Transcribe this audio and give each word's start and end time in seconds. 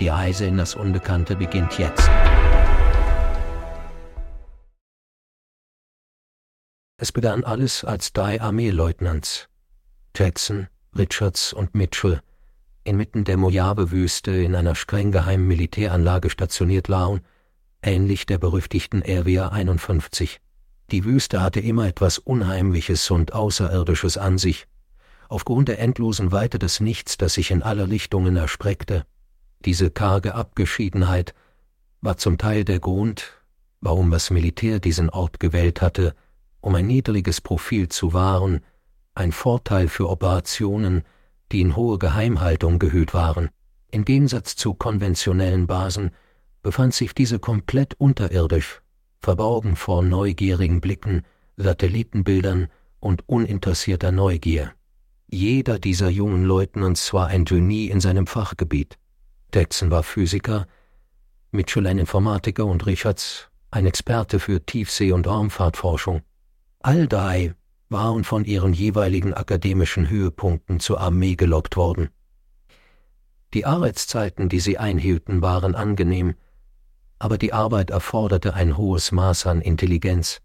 Die 0.00 0.08
Reise 0.08 0.46
in 0.46 0.56
das 0.56 0.76
Unbekannte 0.76 1.34
beginnt 1.34 1.76
jetzt. 1.76 2.08
Es 7.00 7.10
begann 7.10 7.42
alles 7.42 7.84
als 7.84 8.12
drei 8.12 8.40
Armeeleutnants, 8.40 9.48
Jackson, 10.16 10.68
Richards 10.96 11.52
und 11.52 11.74
Mitchell, 11.74 12.20
inmitten 12.84 13.24
der 13.24 13.36
Mojave-Wüste 13.38 14.30
in 14.30 14.54
einer 14.54 14.76
streng 14.76 15.10
geheimen 15.10 15.48
Militäranlage 15.48 16.30
stationiert 16.30 16.86
lagen, 16.86 17.22
ähnlich 17.82 18.24
der 18.24 18.38
berüchtigten 18.38 19.02
Area 19.02 19.48
51. 19.48 20.40
Die 20.92 21.04
Wüste 21.04 21.42
hatte 21.42 21.58
immer 21.58 21.88
etwas 21.88 22.18
Unheimliches 22.18 23.10
und 23.10 23.32
Außerirdisches 23.32 24.16
an 24.16 24.38
sich, 24.38 24.68
aufgrund 25.28 25.68
der 25.68 25.80
endlosen 25.80 26.30
Weite 26.30 26.60
des 26.60 26.78
Nichts, 26.78 27.16
das 27.16 27.34
sich 27.34 27.50
in 27.50 27.64
alle 27.64 27.88
Richtungen 27.88 28.36
erstreckte. 28.36 29.04
Diese 29.64 29.90
karge 29.90 30.34
Abgeschiedenheit 30.34 31.34
war 32.00 32.16
zum 32.16 32.38
Teil 32.38 32.64
der 32.64 32.80
Grund, 32.80 33.42
warum 33.80 34.10
das 34.10 34.30
Militär 34.30 34.80
diesen 34.80 35.10
Ort 35.10 35.40
gewählt 35.40 35.82
hatte, 35.82 36.14
um 36.60 36.74
ein 36.74 36.86
niedriges 36.86 37.40
Profil 37.40 37.88
zu 37.88 38.12
wahren, 38.12 38.60
ein 39.14 39.32
Vorteil 39.32 39.88
für 39.88 40.08
Operationen, 40.08 41.02
die 41.50 41.60
in 41.60 41.76
hohe 41.76 41.98
Geheimhaltung 41.98 42.78
gehüllt 42.78 43.14
waren. 43.14 43.48
Im 43.90 44.04
Gegensatz 44.04 44.54
zu 44.54 44.74
konventionellen 44.74 45.66
Basen 45.66 46.10
befand 46.62 46.94
sich 46.94 47.14
diese 47.14 47.38
komplett 47.38 47.94
unterirdisch, 47.94 48.82
verborgen 49.20 49.76
vor 49.76 50.02
neugierigen 50.02 50.80
Blicken, 50.80 51.22
Satellitenbildern 51.56 52.68
und 53.00 53.28
uninteressierter 53.28 54.12
Neugier. 54.12 54.72
Jeder 55.28 55.78
dieser 55.78 56.08
jungen 56.08 56.44
Leutnants 56.44 57.12
war 57.12 57.28
ein 57.28 57.44
Genie 57.44 57.86
in 57.86 58.00
seinem 58.00 58.26
Fachgebiet. 58.26 58.98
Jackson 59.54 59.90
war 59.90 60.02
Physiker, 60.02 60.66
Mitchell 61.50 61.86
ein 61.86 61.98
Informatiker 61.98 62.66
und 62.66 62.84
Richards 62.84 63.48
ein 63.70 63.86
Experte 63.86 64.40
für 64.40 64.64
Tiefsee- 64.64 65.12
und 65.12 65.26
Raumfahrtforschung. 65.26 66.22
All 66.80 67.06
drei 67.06 67.54
waren 67.88 68.24
von 68.24 68.44
ihren 68.44 68.72
jeweiligen 68.72 69.34
akademischen 69.34 70.08
Höhepunkten 70.10 70.80
zur 70.80 71.00
Armee 71.00 71.36
gelockt 71.36 71.76
worden. 71.76 72.10
Die 73.54 73.64
Arbeitszeiten, 73.64 74.48
die 74.50 74.60
sie 74.60 74.76
einhielten, 74.76 75.40
waren 75.40 75.74
angenehm, 75.74 76.34
aber 77.18 77.38
die 77.38 77.52
Arbeit 77.52 77.90
erforderte 77.90 78.54
ein 78.54 78.76
hohes 78.76 79.10
Maß 79.12 79.46
an 79.46 79.62
Intelligenz. 79.62 80.40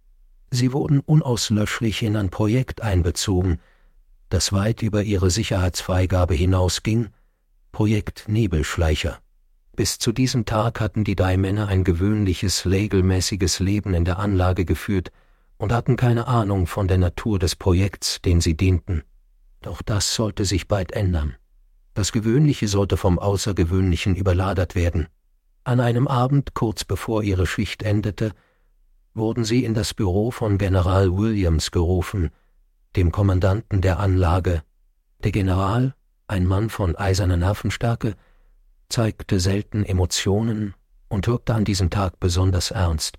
Sie 0.50 0.72
wurden 0.72 1.02
unauslöschlich 1.02 2.02
in 2.04 2.16
ein 2.16 2.30
Projekt 2.30 2.82
einbezogen, 2.82 3.60
das 4.30 4.54
weit 4.54 4.82
über 4.82 5.04
ihre 5.04 5.30
Sicherheitsfreigabe 5.30 6.34
hinausging, 6.34 7.10
Projekt 7.74 8.26
Nebelschleicher. 8.28 9.18
Bis 9.76 9.98
zu 9.98 10.12
diesem 10.12 10.46
Tag 10.46 10.80
hatten 10.80 11.04
die 11.04 11.16
drei 11.16 11.38
Männer 11.38 11.70
ein 11.70 11.84
gewöhnliches, 11.84 12.68
regelmäßiges 12.68 13.60
Leben 13.60 13.96
in 13.96 14.06
der 14.06 14.20
Anlage 14.20 14.64
geführt, 14.64 15.12
und 15.58 15.74
hatten 15.74 15.96
keine 15.96 16.28
Ahnung 16.28 16.68
von 16.68 16.88
der 16.88 17.00
Natur 17.00 17.40
des 17.40 17.56
Projekts, 17.56 18.22
dem 18.22 18.42
sie 18.42 18.56
dienten. 18.56 19.02
Doch 19.62 19.82
das 19.82 20.14
sollte 20.14 20.46
sich 20.46 20.68
bald 20.68 20.92
ändern. 20.92 21.36
Das 21.96 22.12
Gewöhnliche 22.12 22.68
sollte 22.68 22.96
vom 22.96 23.18
Außergewöhnlichen 23.18 24.16
überladert 24.16 24.76
werden. 24.76 25.08
An 25.64 25.80
einem 25.80 26.08
Abend, 26.08 26.54
kurz 26.54 26.84
bevor 26.84 27.24
ihre 27.24 27.48
Schicht 27.48 27.82
endete, 27.82 28.34
wurden 29.16 29.46
sie 29.46 29.66
in 29.66 29.74
das 29.74 29.96
Büro 29.96 30.30
von 30.30 30.60
General 30.60 31.18
Williams 31.18 31.72
gerufen, 31.72 32.30
dem 32.96 33.12
Kommandanten 33.12 33.82
der 33.82 34.00
Anlage. 34.00 34.62
Der 35.24 35.32
General, 35.32 35.96
ein 36.28 36.46
Mann 36.46 36.70
von 36.70 36.96
eiserner 36.96 37.38
Nervenstärke, 37.38 38.16
zeigte 38.90 39.40
selten 39.40 39.84
Emotionen 39.84 40.74
und 41.10 41.28
wirkte 41.28 41.54
an 41.54 41.66
diesem 41.66 41.90
Tag 41.90 42.20
besonders 42.20 42.72
ernst. 42.72 43.18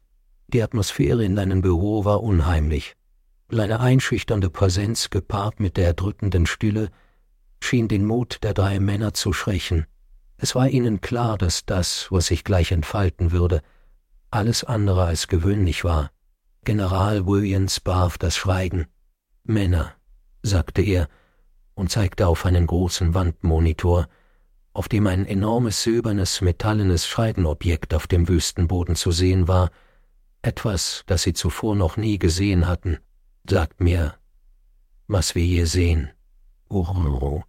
Die 0.48 0.62
Atmosphäre 0.62 1.24
in 1.24 1.36
deinem 1.36 1.62
Büro 1.62 2.04
war 2.04 2.22
unheimlich. 2.22 2.96
Seine 3.48 3.80
einschüchternde 3.80 4.50
Präsenz 4.50 5.10
gepaart 5.10 5.60
mit 5.60 5.76
der 5.76 5.86
erdrückenden 5.86 6.46
Stille 6.46 6.90
schien 7.62 7.88
den 7.88 8.04
Mut 8.04 8.38
der 8.42 8.54
drei 8.54 8.80
Männer 8.80 9.14
zu 9.14 9.32
schwächen. 9.32 9.86
Es 10.36 10.54
war 10.54 10.68
ihnen 10.68 11.00
klar, 11.00 11.38
dass 11.38 11.64
das, 11.64 12.10
was 12.10 12.26
sich 12.26 12.44
gleich 12.44 12.72
entfalten 12.72 13.32
würde, 13.32 13.62
alles 14.30 14.64
andere 14.64 15.04
als 15.04 15.28
gewöhnlich 15.28 15.84
war. 15.84 16.10
General 16.64 17.26
Williams 17.26 17.80
barf 17.80 18.18
das 18.18 18.36
Schweigen. 18.36 18.86
Männer, 19.44 19.94
sagte 20.42 20.82
er 20.82 21.08
und 21.74 21.90
zeigte 21.90 22.26
auf 22.26 22.46
einen 22.46 22.66
großen 22.66 23.14
Wandmonitor, 23.14 24.08
auf 24.72 24.88
dem 24.88 25.06
ein 25.06 25.26
enormes 25.26 25.82
silbernes, 25.82 26.40
metallenes 26.40 27.06
Scheidenobjekt 27.06 27.94
auf 27.94 28.06
dem 28.06 28.28
Wüstenboden 28.28 28.96
zu 28.96 29.12
sehen 29.12 29.46
war, 29.48 29.70
etwas, 30.42 31.04
das 31.06 31.22
Sie 31.22 31.32
zuvor 31.32 31.76
noch 31.76 31.96
nie 31.96 32.18
gesehen 32.18 32.66
hatten. 32.66 32.98
Sagt 33.48 33.80
mir, 33.80 34.14
was 35.06 35.34
wir 35.34 35.44
hier 35.44 35.66
sehen. 35.66 36.10
Urro. 36.68 37.44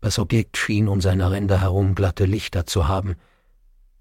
Das 0.00 0.18
Objekt 0.18 0.56
schien 0.56 0.88
um 0.88 1.00
seine 1.00 1.30
Ränder 1.30 1.60
herum 1.60 1.94
glatte 1.94 2.24
Lichter 2.24 2.66
zu 2.66 2.88
haben, 2.88 3.16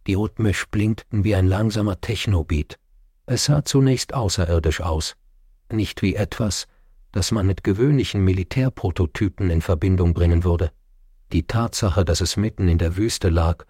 die 0.07 0.13
rhythmisch 0.13 0.67
blinkten 0.67 1.23
wie 1.23 1.35
ein 1.35 1.47
langsamer 1.47 1.99
Technobeat. 1.99 2.79
Es 3.25 3.45
sah 3.45 3.63
zunächst 3.65 4.13
außerirdisch 4.13 4.81
aus, 4.81 5.15
nicht 5.71 6.01
wie 6.01 6.15
etwas, 6.15 6.67
das 7.11 7.31
man 7.31 7.47
mit 7.47 7.63
gewöhnlichen 7.63 8.23
Militärprototypen 8.23 9.49
in 9.49 9.61
Verbindung 9.61 10.13
bringen 10.13 10.43
würde. 10.43 10.71
Die 11.31 11.47
Tatsache, 11.47 12.05
dass 12.05 12.21
es 12.21 12.37
mitten 12.37 12.67
in 12.67 12.77
der 12.77 12.97
Wüste 12.97 13.29
lag 13.29 13.65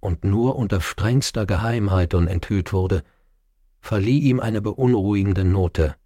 und 0.00 0.24
nur 0.24 0.56
unter 0.56 0.80
strengster 0.80 1.46
Geheimheit 1.46 2.14
und 2.14 2.28
enthüllt 2.28 2.72
wurde, 2.72 3.02
verlieh 3.80 4.20
ihm 4.20 4.40
eine 4.40 4.60
beunruhigende 4.60 5.44
Note. 5.44 5.96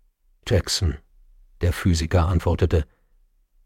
Jackson, 0.46 0.96
der 1.60 1.72
Physiker, 1.72 2.26
antwortete, 2.26 2.84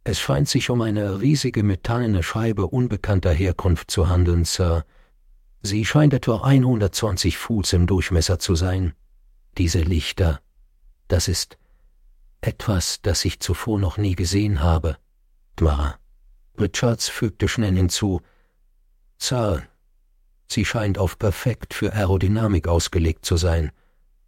es 0.05 0.21
scheint 0.21 0.49
sich 0.49 0.71
um 0.71 0.83
eine 0.83 1.21
riesige 1.21 1.65
metallene 1.65 2.23
Scheibe 2.23 2.69
unbekannter 2.69 3.33
Herkunft 3.33 3.91
zu 3.91 4.09
handeln, 4.09 4.45
Sir. 4.45 4.85
Sie 5.63 5.85
scheint 5.85 6.15
etwa 6.15 6.43
120 6.43 7.37
Fuß 7.37 7.73
im 7.73 7.89
Durchmesser 7.89 8.39
zu 8.39 8.55
sein. 8.55 8.93
Diese 9.59 9.81
Lichter, 9.81 10.41
das 11.09 11.27
ist 11.27 11.59
etwas, 12.41 13.01
das 13.03 13.25
ich 13.25 13.41
zuvor 13.41 13.79
noch 13.79 13.97
nie 13.97 14.15
gesehen 14.15 14.61
habe. 14.61 14.97
Dwar. 15.57 15.99
Richards 16.59 17.09
fügte 17.09 17.49
schnell 17.49 17.75
hinzu, 17.75 18.21
Sir, 19.19 19.63
sie 20.49 20.65
scheint 20.65 20.99
auf 20.99 21.19
perfekt 21.19 21.75
für 21.75 21.93
Aerodynamik 21.93 22.69
ausgelegt 22.69 23.25
zu 23.25 23.37
sein 23.37 23.73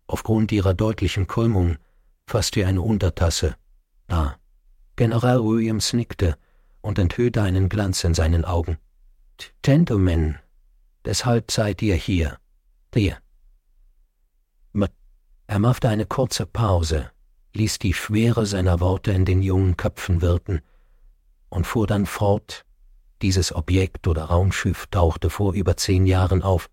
aufgrund 0.09 0.51
ihrer 0.53 0.75
deutlichen 0.75 1.27
Krümmung, 1.27 1.77
fast 2.27 2.57
wie 2.57 2.65
eine 2.65 2.83
Untertasse. 2.83 3.57
Ah. 4.09 4.35
General 4.97 5.45
Williams 5.45 5.93
nickte 5.93 6.37
und 6.81 6.99
enthüllte 6.99 7.43
einen 7.43 7.69
Glanz 7.69 8.03
in 8.03 8.15
seinen 8.15 8.45
Augen. 8.45 8.79
Gentlemen, 9.63 10.39
deshalb 11.05 11.53
seid 11.53 11.83
ihr 11.83 11.95
hier. 11.95 12.39
Hier. 12.93 13.19
Er 15.51 15.59
machte 15.59 15.89
eine 15.89 16.05
kurze 16.05 16.45
Pause, 16.45 17.11
ließ 17.59 17.81
die 17.81 17.93
Schwere 17.93 18.47
seiner 18.47 18.81
Worte 18.81 19.11
in 19.11 19.25
den 19.25 19.43
jungen 19.43 19.77
Köpfen 19.77 20.23
wirken 20.23 20.61
und 21.49 21.67
fuhr 21.67 21.87
dann 21.87 22.07
fort, 22.07 22.65
dieses 23.21 23.55
Objekt 23.55 24.07
oder 24.07 24.25
Raumschiff 24.25 24.87
tauchte 24.87 25.29
vor 25.29 25.55
über 25.55 25.77
zehn 25.77 26.07
Jahren 26.07 26.43
auf. 26.43 26.71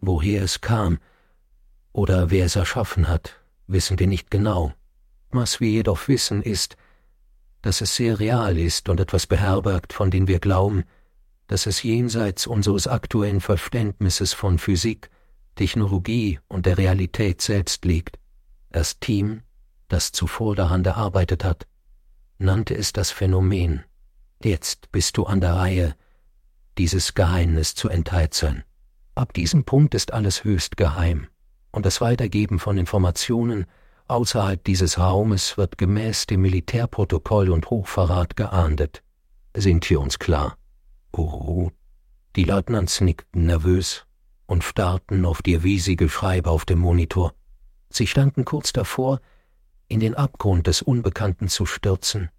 Woher 0.00 0.42
es 0.42 0.62
kam, 0.62 0.98
oder 1.92 2.30
wer 2.30 2.46
es 2.46 2.56
erschaffen 2.56 3.08
hat, 3.08 3.40
wissen 3.66 3.98
wir 3.98 4.06
nicht 4.06 4.30
genau. 4.30 4.72
Was 5.30 5.60
wir 5.60 5.68
jedoch 5.68 6.08
wissen 6.08 6.42
ist, 6.42 6.76
dass 7.60 7.82
es 7.82 7.94
sehr 7.94 8.18
real 8.18 8.58
ist 8.58 8.88
und 8.88 9.00
etwas 9.00 9.26
beherbergt, 9.26 9.92
von 9.92 10.10
dem 10.10 10.28
wir 10.28 10.40
glauben, 10.40 10.84
dass 11.46 11.66
es 11.66 11.82
jenseits 11.82 12.46
unseres 12.46 12.86
aktuellen 12.86 13.42
Verständnisses 13.42 14.32
von 14.32 14.58
Physik, 14.58 15.10
Technologie 15.56 16.40
und 16.48 16.64
der 16.64 16.78
Realität 16.78 17.42
selbst 17.42 17.84
liegt. 17.84 18.18
Das 18.70 18.98
Team, 18.98 19.42
das 19.92 20.10
zuvor 20.12 20.56
daran 20.56 20.84
erarbeitet 20.84 21.44
hat, 21.44 21.66
nannte 22.38 22.74
es 22.74 22.92
das 22.92 23.10
Phänomen. 23.10 23.84
Jetzt 24.42 24.90
bist 24.90 25.16
du 25.16 25.24
an 25.24 25.40
der 25.40 25.54
Reihe, 25.54 25.94
dieses 26.78 27.14
Geheimnis 27.14 27.74
zu 27.74 27.88
entheizen. 27.88 28.64
Ab 29.14 29.34
diesem 29.34 29.64
Punkt 29.64 29.94
ist 29.94 30.12
alles 30.12 30.44
höchst 30.44 30.76
geheim, 30.76 31.28
und 31.70 31.84
das 31.84 32.00
Weitergeben 32.00 32.58
von 32.58 32.78
Informationen 32.78 33.66
außerhalb 34.08 34.64
dieses 34.64 34.98
Raumes 34.98 35.58
wird 35.58 35.76
gemäß 35.78 36.26
dem 36.26 36.40
Militärprotokoll 36.40 37.50
und 37.50 37.68
Hochverrat 37.70 38.36
geahndet. 38.36 39.02
Sind 39.54 39.88
wir 39.90 40.00
uns 40.00 40.18
klar? 40.18 40.56
Oh, 41.12 41.70
die 42.34 42.44
Leutnants 42.44 43.02
nickten 43.02 43.44
nervös 43.44 44.06
und 44.46 44.64
starrten 44.64 45.26
auf 45.26 45.42
die 45.42 45.54
riesige 45.54 46.08
Schreibe 46.08 46.50
auf 46.50 46.64
dem 46.64 46.78
Monitor. 46.78 47.34
Sie 47.90 48.06
standen 48.06 48.46
kurz 48.46 48.72
davor, 48.72 49.20
in 49.92 50.00
den 50.00 50.14
Abgrund 50.14 50.66
des 50.66 50.80
Unbekannten 50.80 51.48
zu 51.48 51.66
stürzen. 51.66 52.30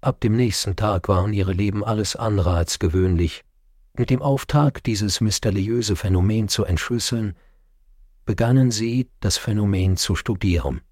Ab 0.00 0.20
dem 0.20 0.36
nächsten 0.36 0.76
Tag 0.76 1.08
waren 1.08 1.32
ihre 1.32 1.52
Leben 1.52 1.84
alles 1.84 2.14
andere 2.14 2.54
als 2.54 2.78
gewöhnlich. 2.78 3.44
Mit 3.94 4.10
dem 4.10 4.22
Auftrag, 4.22 4.84
dieses 4.84 5.20
mysteriöse 5.20 5.96
Phänomen 5.96 6.48
zu 6.48 6.64
entschlüsseln, 6.64 7.34
begannen 8.24 8.70
sie, 8.70 9.08
das 9.18 9.38
Phänomen 9.38 9.96
zu 9.96 10.14
studieren. 10.14 10.82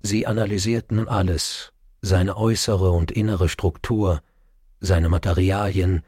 Sie 0.00 0.26
analysierten 0.26 1.08
alles, 1.08 1.74
seine 2.00 2.38
äußere 2.38 2.90
und 2.90 3.10
innere 3.10 3.50
Struktur, 3.50 4.22
seine 4.80 5.10
Materialien, 5.10 6.02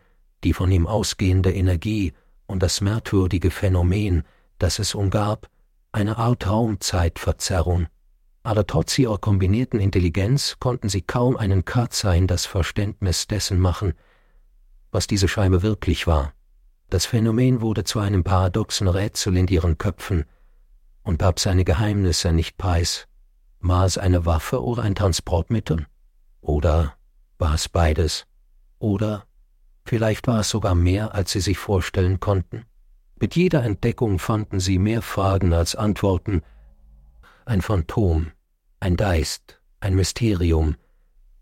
die 0.44 0.54
von 0.54 0.72
ihm 0.72 0.86
ausgehende 0.86 1.52
Energie 1.52 2.14
und 2.46 2.62
das 2.62 2.80
merkwürdige 2.80 3.50
Phänomen, 3.50 4.22
das 4.58 4.78
es 4.78 4.94
umgab, 4.94 5.50
eine 5.92 6.16
Art 6.16 6.48
Raumzeitverzerrung. 6.48 7.88
Aber 8.48 8.66
trotz 8.66 8.98
ihrer 8.98 9.18
kombinierten 9.18 9.78
Intelligenz 9.78 10.56
konnten 10.58 10.88
sie 10.88 11.02
kaum 11.02 11.36
einen 11.36 11.66
Kratzer 11.66 12.14
in 12.14 12.26
das 12.26 12.46
Verständnis 12.46 13.26
dessen 13.26 13.60
machen, 13.60 13.92
was 14.90 15.06
diese 15.06 15.28
Scheibe 15.28 15.60
wirklich 15.60 16.06
war. 16.06 16.32
Das 16.88 17.04
Phänomen 17.04 17.60
wurde 17.60 17.84
zu 17.84 17.98
einem 17.98 18.24
paradoxen 18.24 18.88
Rätsel 18.88 19.36
in 19.36 19.48
ihren 19.48 19.76
Köpfen 19.76 20.24
und 21.02 21.18
gab 21.18 21.40
seine 21.40 21.66
Geheimnisse 21.66 22.32
nicht 22.32 22.56
preis. 22.56 23.06
War 23.60 23.84
es 23.84 23.98
eine 23.98 24.24
Waffe 24.24 24.64
oder 24.64 24.82
ein 24.82 24.94
Transportmittel? 24.94 25.86
Oder 26.40 26.94
war 27.36 27.52
es 27.52 27.68
beides? 27.68 28.24
Oder 28.78 29.26
vielleicht 29.84 30.26
war 30.26 30.40
es 30.40 30.48
sogar 30.48 30.74
mehr, 30.74 31.14
als 31.14 31.32
sie 31.32 31.40
sich 31.40 31.58
vorstellen 31.58 32.18
konnten? 32.18 32.64
Mit 33.20 33.36
jeder 33.36 33.62
Entdeckung 33.62 34.18
fanden 34.18 34.58
sie 34.58 34.78
mehr 34.78 35.02
Fragen 35.02 35.52
als 35.52 35.74
Antworten. 35.74 36.40
Ein 37.44 37.60
Phantom, 37.60 38.32
ein 38.80 38.96
Geist, 38.96 39.60
ein 39.80 39.94
Mysterium. 39.94 40.76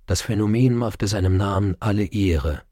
Das 0.07 0.23
Phänomen 0.23 0.75
machte 0.75 1.07
seinem 1.07 1.37
Namen 1.37 1.77
alle 1.81 2.05
Ehre. 2.05 2.63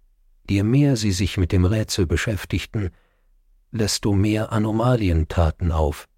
Je 0.49 0.62
mehr 0.62 0.96
sie 0.96 1.12
sich 1.12 1.37
mit 1.37 1.52
dem 1.52 1.64
Rätsel 1.64 2.06
beschäftigten, 2.06 2.90
desto 3.72 4.12
mehr 4.12 4.52
Anomalien 4.52 5.28
taten 5.28 5.72
auf. 5.72 6.08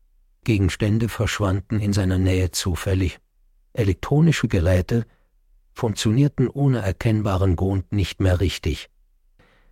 Gegenstände 0.44 1.08
verschwanden 1.08 1.80
in 1.80 1.92
seiner 1.92 2.18
Nähe 2.18 2.50
zufällig. 2.52 3.18
Elektronische 3.72 4.48
Geräte 4.48 5.06
funktionierten 5.72 6.48
ohne 6.48 6.80
erkennbaren 6.80 7.56
Grund 7.56 7.92
nicht 7.92 8.20
mehr 8.20 8.40
richtig. 8.40 8.88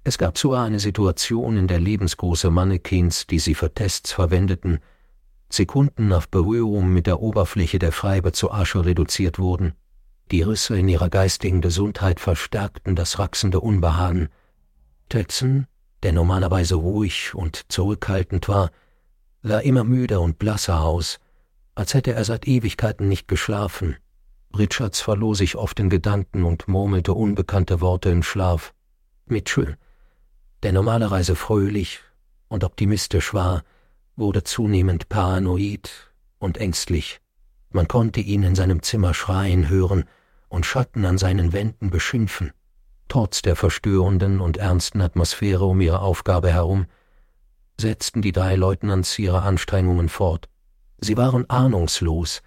Es 0.03 0.19
gab 0.19 0.37
sogar 0.37 0.65
eine 0.65 0.81
Situation, 0.81 1.57
in 1.57 1.69
der 1.69 1.81
lebensgroße 1.81 2.51
Mannequins, 2.51 3.27
die 3.27 3.39
sie 3.39 3.55
für 3.55 3.73
Tests 3.73 4.13
verwendeten, 4.13 4.81
Sekunden 5.55 6.09
nach 6.09 6.27
Berührung 6.27 6.93
mit 6.93 7.07
der 7.07 7.21
Oberfläche 7.21 7.79
der 7.79 7.93
Schreibe 7.93 8.33
zu 8.33 8.51
Asche 8.51 8.85
reduziert 8.85 9.39
wurden. 9.39 9.75
Die 10.31 10.43
Risse 10.43 10.79
in 10.79 10.89
ihrer 10.89 11.11
geistigen 11.11 11.61
Gesundheit 11.61 12.21
verstärkten 12.21 12.97
das 12.97 13.19
wachsende 13.19 13.61
Unbehagen. 13.61 14.29
Tetson, 15.09 15.67
der 16.03 16.13
normalerweise 16.13 16.77
ruhig 16.77 17.35
und 17.35 17.71
zurückhaltend 17.71 18.49
war, 18.49 18.71
sah 19.43 19.59
immer 19.59 19.85
müder 19.85 20.21
und 20.21 20.39
blasser 20.39 20.81
aus, 20.81 21.21
als 21.75 21.95
hätte 21.95 22.15
er 22.15 22.25
seit 22.25 22.47
Ewigkeiten 22.47 23.09
nicht 23.09 23.29
geschlafen. 23.29 23.97
Richards 24.57 25.01
verlor 25.01 25.35
sich 25.35 25.57
oft 25.57 25.79
in 25.81 25.91
Gedanken 25.91 26.45
und 26.45 26.69
murmelte 26.69 27.13
unbekannte 27.13 27.81
Worte 27.81 28.11
im 28.11 28.23
Schlaf. 28.23 28.73
Mitchell, 29.27 29.77
der 30.63 30.73
normalerweise 30.73 31.35
fröhlich 31.35 32.01
und 32.49 32.65
optimistisch 32.65 33.35
war, 33.35 33.65
wurde 34.17 34.45
zunehmend 34.45 35.09
paranoid 35.09 35.91
und 36.39 36.59
ängstlich. 36.59 37.21
Man 37.71 37.89
konnte 37.89 38.21
ihn 38.21 38.43
in 38.43 38.55
seinem 38.55 38.83
Zimmer 38.83 39.15
schreien 39.15 39.69
hören 39.69 40.05
und 40.49 40.67
Schatten 40.67 41.05
an 41.05 41.19
seinen 41.19 41.53
Wänden 41.53 41.91
beschimpfen. 41.91 42.53
Trotz 43.09 43.43
der 43.43 43.57
verstörenden 43.57 44.41
und 44.41 44.57
ernsten 44.57 45.01
Atmosphäre 45.01 45.65
um 45.65 45.81
ihre 45.81 46.01
Aufgabe 46.01 46.53
herum, 46.53 46.87
setzten 47.79 48.23
die 48.23 48.33
drei 48.33 48.55
Leutnants 48.55 49.19
ihre 49.19 49.43
Anstrengungen 49.43 50.09
fort. 50.09 50.49
Sie 50.99 51.17
waren 51.17 51.49
ahnungslos, 51.51 52.43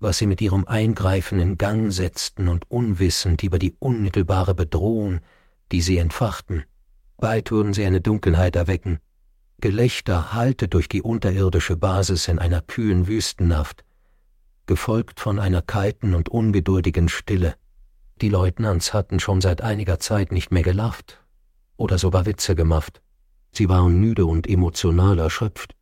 was 0.00 0.18
sie 0.18 0.26
mit 0.26 0.40
ihrem 0.40 0.66
Eingreifen 0.66 1.38
in 1.40 1.58
Gang 1.58 1.92
setzten 1.92 2.48
und 2.48 2.70
unwissend 2.70 3.42
über 3.42 3.58
die 3.58 3.76
unmittelbare 3.78 4.54
Bedrohung, 4.54 5.20
die 5.72 5.80
sie 5.80 5.98
entfachten. 5.98 6.64
Bald 7.16 7.50
würden 7.50 7.72
sie 7.72 7.84
eine 7.84 8.00
Dunkelheit 8.00 8.56
erwecken. 8.56 9.00
Gelächter 9.60 10.34
hallte 10.34 10.68
durch 10.68 10.88
die 10.88 11.02
unterirdische 11.02 11.76
Basis 11.76 12.28
in 12.28 12.38
einer 12.38 12.60
kühlen 12.60 13.08
Wüstennacht, 13.08 13.84
gefolgt 14.66 15.18
von 15.18 15.40
einer 15.40 15.62
kalten 15.62 16.14
und 16.14 16.28
ungeduldigen 16.28 17.08
Stille. 17.08 17.56
Die 18.20 18.28
Leutnants 18.28 18.94
hatten 18.94 19.18
schon 19.18 19.40
seit 19.40 19.60
einiger 19.60 19.98
Zeit 19.98 20.30
nicht 20.30 20.52
mehr 20.52 20.62
gelacht 20.62 21.24
oder 21.76 21.98
sogar 21.98 22.24
Witze 22.24 22.54
gemacht. 22.54 23.02
Sie 23.50 23.68
waren 23.68 23.98
müde 23.98 24.26
und 24.26 24.48
emotional 24.48 25.18
erschöpft. 25.18 25.74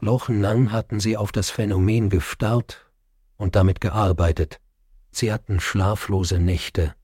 Wochenlang 0.00 0.72
hatten 0.72 0.98
sie 0.98 1.18
auf 1.18 1.30
das 1.30 1.50
Phänomen 1.50 2.08
gestarrt 2.08 2.90
und 3.36 3.56
damit 3.56 3.82
gearbeitet. 3.82 4.58
Sie 5.10 5.30
hatten 5.30 5.60
schlaflose 5.60 6.38
Nächte, 6.38 6.94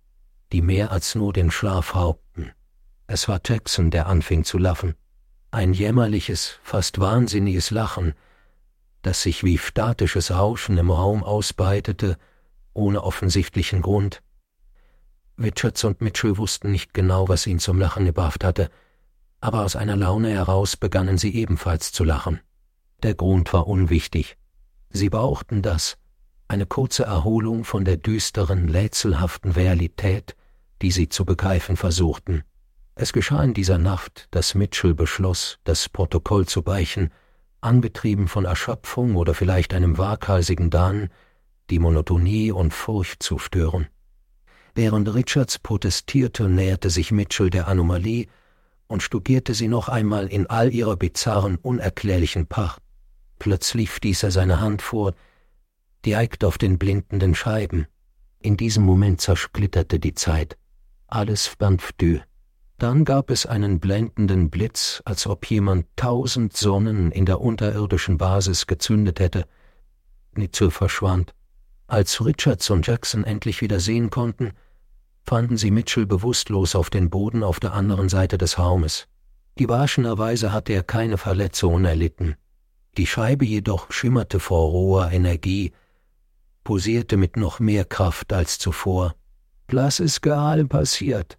die 0.53 0.63
mehr 0.63 0.91
als 0.91 1.15
nur 1.15 1.35
den 1.35 1.51
Schlaf 1.51 1.95
raubten. 1.95 2.53
Es 3.07 3.29
war 3.29 3.41
Jackson, 3.45 3.91
der 3.91 4.07
anfing 4.07 4.45
zu 4.45 4.57
lachen. 4.57 4.95
Ein 5.55 5.73
jämmerliches, 5.73 6.59
fast 6.65 6.99
wahnsinniges 6.99 7.71
Lachen, 7.71 8.15
das 9.03 9.23
sich 9.23 9.45
wie 9.45 9.57
statisches 9.57 10.33
Rauschen 10.33 10.79
im 10.79 10.91
Raum 10.91 11.23
ausbreitete, 11.23 12.19
ohne 12.73 13.05
offensichtlichen 13.05 13.81
Grund. 13.81 14.21
Richards 15.39 15.85
und 15.85 16.01
Mitchell 16.01 16.39
wussten 16.39 16.73
nicht 16.73 16.93
genau, 16.93 17.29
was 17.29 17.47
ihn 17.47 17.61
zum 17.61 17.79
Lachen 17.79 18.05
gebracht 18.05 18.43
hatte, 18.43 18.69
aber 19.41 19.65
aus 19.65 19.77
einer 19.77 19.95
Laune 19.95 20.31
heraus 20.31 20.77
begannen 20.77 21.19
sie 21.19 21.33
ebenfalls 21.33 21.93
zu 21.93 22.03
lachen. 22.03 22.41
Der 23.05 23.15
Grund 23.15 23.53
war 23.53 23.69
unwichtig. 23.69 24.37
Sie 24.91 25.09
brauchten 25.09 25.63
das, 25.63 25.99
eine 26.49 26.67
kurze 26.67 27.05
Erholung 27.05 27.63
von 27.63 27.85
der 27.85 27.99
düsteren, 27.99 28.71
rätselhaften 28.71 29.53
Realität, 29.53 30.35
die 30.83 30.91
sie 30.91 31.09
zu 31.09 31.25
begreifen 31.25 31.77
versuchten. 31.77 32.43
Es 32.97 33.13
geschah 33.13 33.43
in 33.43 33.55
dieser 33.55 33.79
Nacht, 33.79 34.29
dass 34.31 34.55
Mitchell 34.55 34.95
beschloss, 34.95 35.59
das 35.65 35.89
Protokoll 35.89 36.47
zu 36.47 36.63
beichen, 36.63 37.11
angetrieben 37.61 38.29
von 38.29 38.45
Erschöpfung 38.45 39.17
oder 39.17 39.35
vielleicht 39.35 39.75
einem 39.75 39.99
waghalsigen 39.99 40.71
Dahn, 40.71 41.09
die 41.71 41.81
Monotonie 41.81 42.53
und 42.53 42.73
Furcht 42.73 43.23
zu 43.23 43.39
stören. 43.39 43.89
Während 44.75 45.13
Richards 45.13 45.59
protestierte, 45.59 46.49
näherte 46.49 46.91
sich 46.91 47.11
Mitchell 47.11 47.51
der 47.51 47.69
Anomalie 47.69 48.27
und 48.87 49.03
studierte 49.03 49.55
sie 49.55 49.69
noch 49.69 49.89
einmal 49.89 50.29
in 50.29 50.47
all 50.49 50.73
ihrer 50.73 50.97
bizarren, 50.97 51.57
unerklärlichen 51.57 52.47
Pracht. 52.47 52.83
Plötzlich 53.39 53.93
stieß 53.93 54.23
er 54.25 54.31
seine 54.31 54.61
Hand 54.61 54.83
vor, 54.83 55.15
direkt 56.05 56.45
auf 56.45 56.59
den 56.59 56.79
blindenden 56.79 57.35
Scheiben. 57.35 57.87
In 58.41 58.57
diesem 58.57 58.85
Moment 58.85 59.21
zersplitterte 59.21 59.99
die 59.99 60.15
Zeit. 60.15 60.57
Alles 61.09 61.47
stand 61.47 61.83
still. 61.83 62.23
Dann 62.79 63.05
gab 63.05 63.31
es 63.31 63.47
einen 63.47 63.79
blendenden 63.79 64.51
Blitz, 64.51 65.01
als 65.05 65.27
ob 65.27 65.49
jemand 65.49 65.87
tausend 65.97 66.57
Sonnen 66.57 67.13
in 67.13 67.25
der 67.25 67.41
unterirdischen 67.41 68.19
Basis 68.19 68.67
gezündet 68.67 69.21
hätte. 69.21 69.47
Nitzel 70.35 70.71
verschwand. 70.71 71.35
Als 71.87 72.25
Richards 72.25 72.71
und 72.71 72.87
Jackson 72.87 73.25
endlich 73.25 73.61
wieder 73.61 73.79
sehen 73.79 74.11
konnten, 74.11 74.53
fanden 75.23 75.57
sie 75.57 75.71
Mitchell 75.71 76.07
bewusstlos 76.07 76.75
auf 76.75 76.91
den 76.91 77.11
Boden 77.11 77.43
auf 77.43 77.61
der 77.61 77.73
anderen 77.73 78.09
Seite 78.09 78.39
des 78.39 78.59
Raumes. 78.59 79.07
Überraschenderweise 79.57 80.53
hatte 80.53 80.73
er 80.73 80.83
keine 80.83 81.17
Verletzungen 81.17 81.85
erlitten. 81.85 82.37
Die 82.97 83.07
Scheibe 83.07 83.45
jedoch 83.45 83.91
schimmerte 83.93 84.41
vor 84.41 84.71
roher 84.71 85.13
Energie, 85.13 85.73
posierte 86.65 87.17
mit 87.17 87.37
noch 87.37 87.61
mehr 87.61 87.85
Kraft 87.85 88.33
als 88.33 88.59
zuvor. 88.59 89.15
Was 89.69 90.01
ist 90.01 90.23
gerade 90.23 90.67
passiert? 90.67 91.39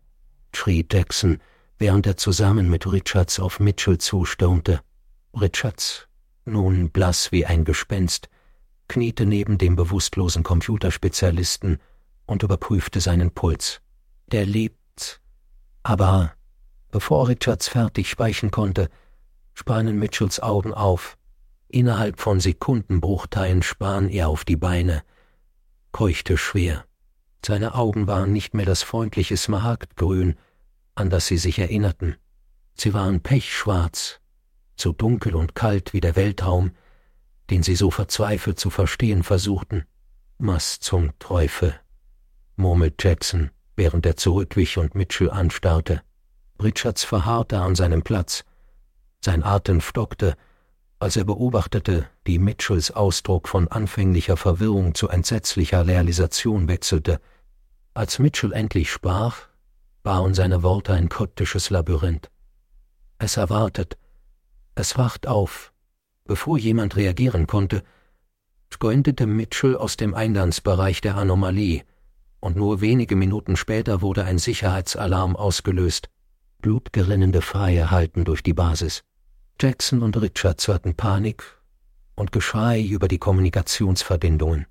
Schrie 0.56 0.86
Jackson, 0.90 1.40
während 1.78 2.08
er 2.08 2.18
zusammen 2.18 2.70
mit 2.70 2.92
Richards 2.92 3.40
auf 3.40 3.60
Mitchell 3.60 3.98
zustürmte. 3.98 4.82
Richards, 5.40 6.08
nun 6.46 6.90
blass 6.90 7.32
wie 7.32 7.46
ein 7.46 7.66
Gespenst, 7.66 8.30
kniete 8.88 9.26
neben 9.26 9.58
dem 9.58 9.76
bewusstlosen 9.76 10.44
Computerspezialisten 10.44 11.80
und 12.26 12.44
überprüfte 12.44 13.02
seinen 13.02 13.32
Puls. 13.32 13.82
Der 14.32 14.46
lebt. 14.46 15.22
Aber 15.84 16.36
Bevor 16.96 17.28
Richards 17.28 17.68
fertig 17.68 18.10
speichen 18.10 18.52
konnte, 18.52 18.90
spannen 19.54 20.00
Mitchells 20.00 20.40
Augen 20.40 20.74
auf. 20.74 21.18
Innerhalb 21.68 22.22
von 22.22 22.40
Sekundenbruchteilen 22.40 23.64
spann 23.64 24.08
er 24.08 24.30
auf 24.30 24.46
die 24.46 24.56
Beine, 24.56 25.04
keuchte 25.92 26.38
schwer. 26.38 26.86
Seine 27.46 27.76
Augen 27.76 28.08
waren 28.08 28.32
nicht 28.32 28.54
mehr 28.54 28.66
das 28.66 28.82
freundliche 28.82 29.36
Smaragdgrün, 29.36 30.36
an 30.96 31.10
das 31.10 31.28
sie 31.28 31.38
sich 31.38 31.60
erinnerten. 31.60 32.16
Sie 32.74 32.94
waren 32.94 33.22
pechschwarz, 33.22 34.20
so 34.76 34.92
dunkel 34.92 35.36
und 35.36 35.56
kalt 35.56 35.94
wie 35.94 36.02
der 36.02 36.16
Weltraum, 36.16 36.72
den 37.50 37.64
sie 37.64 37.76
so 37.76 37.92
verzweifelt 37.92 38.60
zu 38.60 38.70
verstehen 38.70 39.24
versuchten. 39.24 39.86
Was 40.38 40.80
zum 40.80 41.18
Teufel, 41.20 41.80
murmelt 42.56 43.02
Jackson, 43.02 43.52
während 43.76 44.06
er 44.06 44.18
zurückwich 44.18 44.78
und 44.78 44.96
Mitchell 44.96 45.30
anstarrte. 45.30 46.02
Richards 46.62 47.04
verharrte 47.04 47.60
an 47.60 47.76
seinem 47.76 48.02
Platz. 48.02 48.44
Sein 49.24 49.44
Atem 49.44 49.82
stockte, 49.82 50.36
als 51.00 51.18
er 51.18 51.26
beobachtete, 51.26 52.08
wie 52.24 52.40
Mitchells 52.40 52.92
Ausdruck 52.92 53.48
von 53.48 53.68
anfänglicher 53.68 54.38
Verwirrung 54.38 54.96
zu 54.96 55.10
entsetzlicher 55.10 55.88
Realisation 55.88 56.68
wechselte. 56.68 57.20
Als 57.94 58.20
Mitchell 58.20 58.54
endlich 58.54 58.92
sprach, 58.92 59.48
waren 60.06 60.34
seine 60.34 60.64
Worte 60.64 60.94
ein 60.94 61.10
kryptisches 61.10 61.70
Labyrinth. 61.70 62.30
Es 63.18 63.38
erwartet, 63.38 63.98
es 64.76 64.98
wacht 64.98 65.28
auf. 65.28 65.74
Bevor 66.26 66.58
jemand 66.58 66.96
reagieren 66.96 67.48
konnte, 67.48 67.84
squintete 68.72 69.26
Mitchell 69.26 69.76
aus 69.76 69.98
dem 69.98 70.14
Einlandsbereich 70.14 71.02
der 71.02 71.18
Anomalie, 71.18 71.84
und 72.40 72.56
nur 72.56 72.82
wenige 72.82 73.16
Minuten 73.16 73.56
später 73.56 74.02
wurde 74.02 74.24
ein 74.26 74.38
Sicherheitsalarm 74.38 75.36
ausgelöst. 75.36 76.10
Blutgerinnende 76.60 77.42
Freie 77.42 77.90
halten 77.90 78.26
durch 78.26 78.44
die 78.44 78.54
Basis. 78.54 79.04
Jackson 79.60 80.04
und 80.04 80.20
Richards 80.22 80.68
hörten 80.68 80.96
Panik 80.96 81.44
und 82.16 82.32
Geschrei 82.32 82.82
über 82.82 83.08
die 83.08 83.18
Kommunikationsverbindungen. 83.18 84.68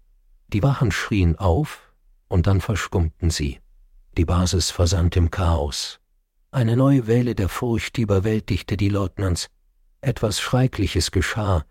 Die 0.53 0.63
Wachen 0.63 0.93
schrien 0.93 1.37
auf 1.37 1.93
und 2.29 2.47
dann 2.47 2.61
verstummten 2.61 3.31
sie. 3.31 3.61
Die 4.17 4.25
Basis 4.25 4.71
versank 4.71 5.17
im 5.17 5.33
Chaos. 5.33 5.99
Eine 6.53 6.77
neue 6.77 7.09
Welle 7.09 7.35
der 7.35 7.49
Furcht 7.49 7.99
überwältigte 7.99 8.77
die 8.77 8.89
Leutnants. 8.89 9.51
Etwas 10.03 10.39
Schreckliches 10.39 11.11
geschah. 11.11 11.65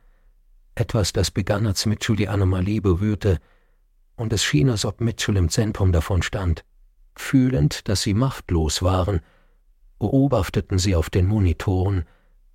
Etwas, 0.76 1.14
das 1.14 1.32
begann, 1.32 1.66
als 1.66 1.86
Mitchell 1.86 2.18
die 2.18 2.28
Anomalie 2.28 2.82
berührte, 2.82 3.40
und 4.18 4.34
es 4.34 4.44
schien, 4.44 4.70
als 4.70 4.84
ob 4.84 5.00
Mitchell 5.00 5.38
im 5.38 5.48
Zentrum 5.48 5.94
davon 5.94 6.22
stand. 6.22 6.66
Fühlend, 7.16 7.88
dass 7.88 8.02
sie 8.02 8.14
machtlos 8.14 8.84
waren, 8.84 9.22
beobachteten 9.98 10.80
sie 10.80 10.98
auf 10.98 11.10
den 11.10 11.28
Monitoren, 11.28 12.04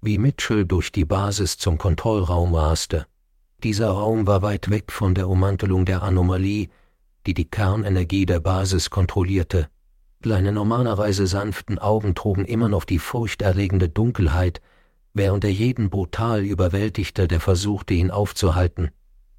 wie 0.02 0.18
Mitchell 0.18 0.66
durch 0.66 0.92
die 0.92 1.06
Basis 1.06 1.56
zum 1.56 1.78
Kontrollraum 1.78 2.54
raste. 2.54 3.06
Dieser 3.62 3.88
Raum 3.88 4.26
war 4.26 4.42
weit 4.42 4.68
weg 4.68 4.92
von 4.92 5.14
der 5.14 5.30
Ummantelung 5.30 5.86
der 5.86 6.02
Anomalie, 6.02 6.68
die 7.24 7.32
die 7.32 7.46
Kernenergie 7.46 8.26
der 8.26 8.40
Basis 8.40 8.90
kontrollierte. 8.90 9.70
Seine 10.24 10.52
normalerweise 10.52 11.26
sanften 11.26 11.78
Augen 11.78 12.14
trugen 12.14 12.44
immer 12.44 12.68
noch 12.68 12.84
die 12.84 12.98
furchterregende 12.98 13.88
Dunkelheit, 13.88 14.60
während 15.14 15.44
er 15.44 15.52
jeden 15.52 15.90
brutal 15.90 16.44
überwältigte, 16.44 17.28
der 17.28 17.40
versuchte, 17.40 17.94
ihn 17.94 18.10
aufzuhalten. 18.10 18.90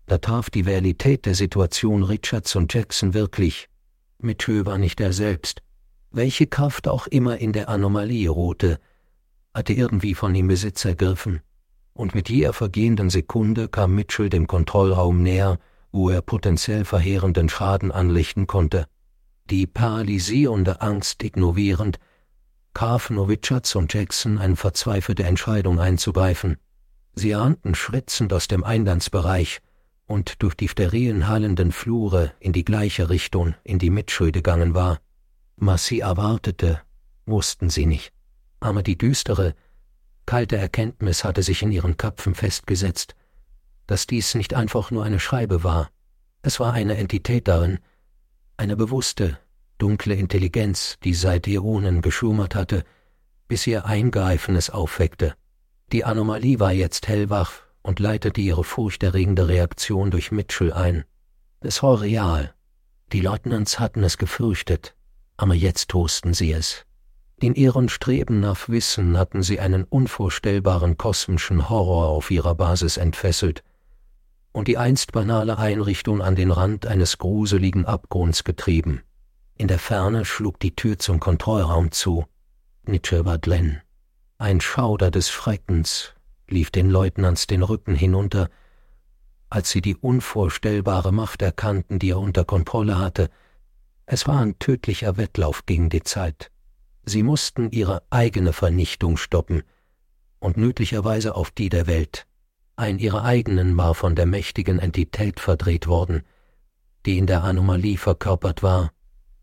Da 0.06 0.18
traf 0.18 0.50
die 0.50 0.62
Realität 0.62 1.26
der 1.26 1.36
Situation 1.36 2.04
Richards 2.04 2.56
und 2.56 2.74
Jackson 2.74 3.14
wirklich. 3.14 3.70
Mitchell 4.20 4.66
war 4.66 4.78
nicht 4.78 5.00
er 5.02 5.14
selbst. 5.14 5.62
Welche 6.12 6.48
Kraft 6.48 6.88
auch 6.88 7.08
immer 7.08 7.38
in 7.38 7.54
der 7.54 7.70
Anomalie 7.70 8.30
ruhte, 8.30 8.80
hatte 9.54 9.74
irgendwie 9.74 10.16
von 10.16 10.34
ihm 10.34 10.48
Besitz 10.48 10.86
ergriffen, 10.86 11.42
und 11.94 12.16
mit 12.16 12.30
jeder 12.30 12.54
vergehenden 12.54 13.10
Sekunde 13.10 13.68
kam 13.68 13.94
Mitchell 13.94 14.30
dem 14.30 14.48
Kontrollraum 14.48 15.22
näher, 15.22 15.60
wo 15.92 16.10
er 16.10 16.22
potenziell 16.22 16.86
verheerenden 16.86 17.50
Schaden 17.50 17.92
anrichten 17.92 18.48
konnte. 18.48 18.88
Die 19.50 19.66
paralysierende 19.68 20.82
Angst 20.82 21.24
ignorierend, 21.24 22.00
trafen 22.74 23.18
Richards 23.18 23.76
und 23.76 23.94
Jackson 23.94 24.38
eine 24.38 24.56
verzweifelte 24.56 25.24
Entscheidung 25.24 25.80
einzugreifen. 25.80 26.58
Sie 27.16 27.36
ahnten 27.36 27.76
schwitzend 27.76 28.32
aus 28.32 28.48
dem 28.48 28.64
Einlandsbereich 28.64 29.60
und 30.06 30.42
durch 30.44 30.56
die 30.56 30.68
sterillen 30.68 31.28
hallenden 31.28 31.72
Flure 31.72 32.34
in 32.40 32.54
die 32.54 32.64
gleiche 32.64 33.10
Richtung, 33.10 33.56
in 33.64 33.80
die 33.80 33.90
Mitchell 33.90 34.32
gegangen 34.32 34.74
war. 34.74 35.00
Was 35.58 35.86
sie 35.86 36.00
erwartete, 36.00 36.82
wussten 37.26 37.70
sie 37.70 37.86
nicht 37.86 38.14
aber 38.60 38.84
die 38.84 38.98
düstere, 38.98 39.56
kalte 40.26 40.58
Erkenntnis 40.58 41.24
hatte 41.24 41.44
sich 41.44 41.64
in 41.64 41.72
ihren 41.72 41.98
Köpfen 41.98 42.36
festgesetzt, 42.36 43.16
dass 43.88 44.08
dies 44.08 44.36
nicht 44.36 44.54
einfach 44.54 44.92
nur 44.92 45.04
eine 45.04 45.20
Schreibe 45.20 45.64
war, 45.64 45.90
es 46.42 46.60
war 46.60 46.74
eine 46.74 46.98
Entität 46.98 47.48
darin, 47.48 47.80
eine 48.60 48.76
bewusste, 48.76 49.40
dunkle 49.78 50.16
Intelligenz, 50.16 50.98
die 51.06 51.14
seit 51.14 51.48
Äonen 51.48 52.02
geschummert 52.02 52.56
hatte, 52.56 52.84
bis 53.48 53.66
ihr 53.66 53.86
Eingreifen 53.86 54.58
es 54.58 54.70
aufweckte. 54.70 55.34
Die 55.94 56.04
Anomalie 56.04 56.60
war 56.60 56.74
jetzt 56.74 57.08
hellwach 57.08 57.54
und 57.82 58.00
leitete 58.00 58.42
ihre 58.42 58.66
furchterregende 58.66 59.48
Reaktion 59.48 60.12
durch 60.12 60.34
Mitchell 60.34 60.74
ein. 60.74 61.06
Es 61.62 61.82
war 61.82 62.02
real. 62.02 62.54
Die 63.14 63.22
Leutnants 63.22 63.80
hatten 63.80 64.04
es 64.04 64.18
gefürchtet, 64.18 64.94
aber 65.38 65.54
jetzt 65.56 65.88
tosten 65.88 66.34
sie 66.34 66.52
es. 66.52 66.86
In 67.40 67.56
ihren 67.56 67.88
Streben 67.88 68.42
nach 68.42 68.68
Wissen 68.68 69.18
hatten 69.18 69.42
sie 69.42 69.62
einen 69.62 69.86
unvorstellbaren 69.86 70.98
kosmischen 70.98 71.70
Horror 71.70 72.10
auf 72.10 72.30
ihrer 72.30 72.56
Basis 72.56 72.98
entfesselt 72.98 73.64
und 74.60 74.68
die 74.68 74.78
einst 74.78 75.14
banale 75.14 75.58
Einrichtung 75.58 76.22
an 76.22 76.36
den 76.36 76.52
Rand 76.52 76.86
eines 76.86 77.18
gruseligen 77.18 77.86
Abgrunds 77.86 78.44
getrieben. 78.44 79.04
In 79.56 79.70
der 79.70 79.80
Ferne 79.80 80.26
schlug 80.26 80.60
die 80.60 80.76
Tür 80.76 81.00
zum 81.00 81.22
Kontrollraum 81.22 81.94
zu. 81.94 82.26
Nietzsche 82.84 83.24
war 83.24 83.38
Glenn. 83.38 83.82
Ein 84.38 84.60
Schauder 84.60 85.12
des 85.12 85.30
Schreckens 85.30 86.14
lief 86.50 86.72
den 86.72 86.90
Leutnants 86.90 87.48
den 87.48 87.64
Rücken 87.64 87.96
hinunter, 87.96 88.50
als 89.50 89.70
sie 89.70 89.80
die 89.80 89.96
unvorstellbare 89.96 91.14
Macht 91.14 91.42
erkannten, 91.42 91.98
die 91.98 92.10
er 92.10 92.20
unter 92.20 92.44
Kontrolle 92.44 93.00
hatte. 93.00 93.30
Es 94.06 94.28
war 94.28 94.42
ein 94.42 94.60
tödlicher 94.60 95.16
Wettlauf 95.16 95.66
gegen 95.68 95.90
die 95.90 96.04
Zeit. 96.04 96.52
Sie 97.06 97.24
mussten 97.24 97.72
ihre 97.72 98.04
eigene 98.10 98.52
Vernichtung 98.52 99.16
stoppen 99.16 99.64
und 100.40 100.58
nötigerweise 100.58 101.36
auf 101.36 101.50
die 101.50 101.70
der 101.70 101.88
Welt. 101.88 102.28
Ein 102.80 102.98
ihrer 102.98 103.26
eigenen 103.26 103.76
war 103.76 103.94
von 103.94 104.16
der 104.16 104.26
mächtigen 104.26 104.80
Entität 104.80 105.42
verdreht 105.42 105.88
worden, 105.88 106.22
die 107.06 107.18
in 107.18 107.28
der 107.28 107.44
Anomalie 107.44 107.98
verkörpert 107.98 108.64
war. 108.64 108.94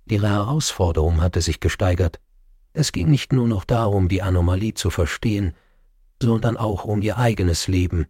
Ihre 0.06 0.30
Herausforderung 0.30 1.20
hatte 1.20 1.42
sich 1.42 1.60
gesteigert. 1.60 2.18
Es 2.72 2.92
ging 2.92 3.10
nicht 3.10 3.34
nur 3.34 3.46
noch 3.46 3.66
darum, 3.66 4.08
die 4.08 4.22
Anomalie 4.22 4.72
zu 4.72 4.88
verstehen, 4.88 5.52
sondern 6.22 6.56
auch 6.56 6.86
um 6.86 7.02
ihr 7.02 7.18
eigenes 7.18 7.68
Leben, 7.68 8.06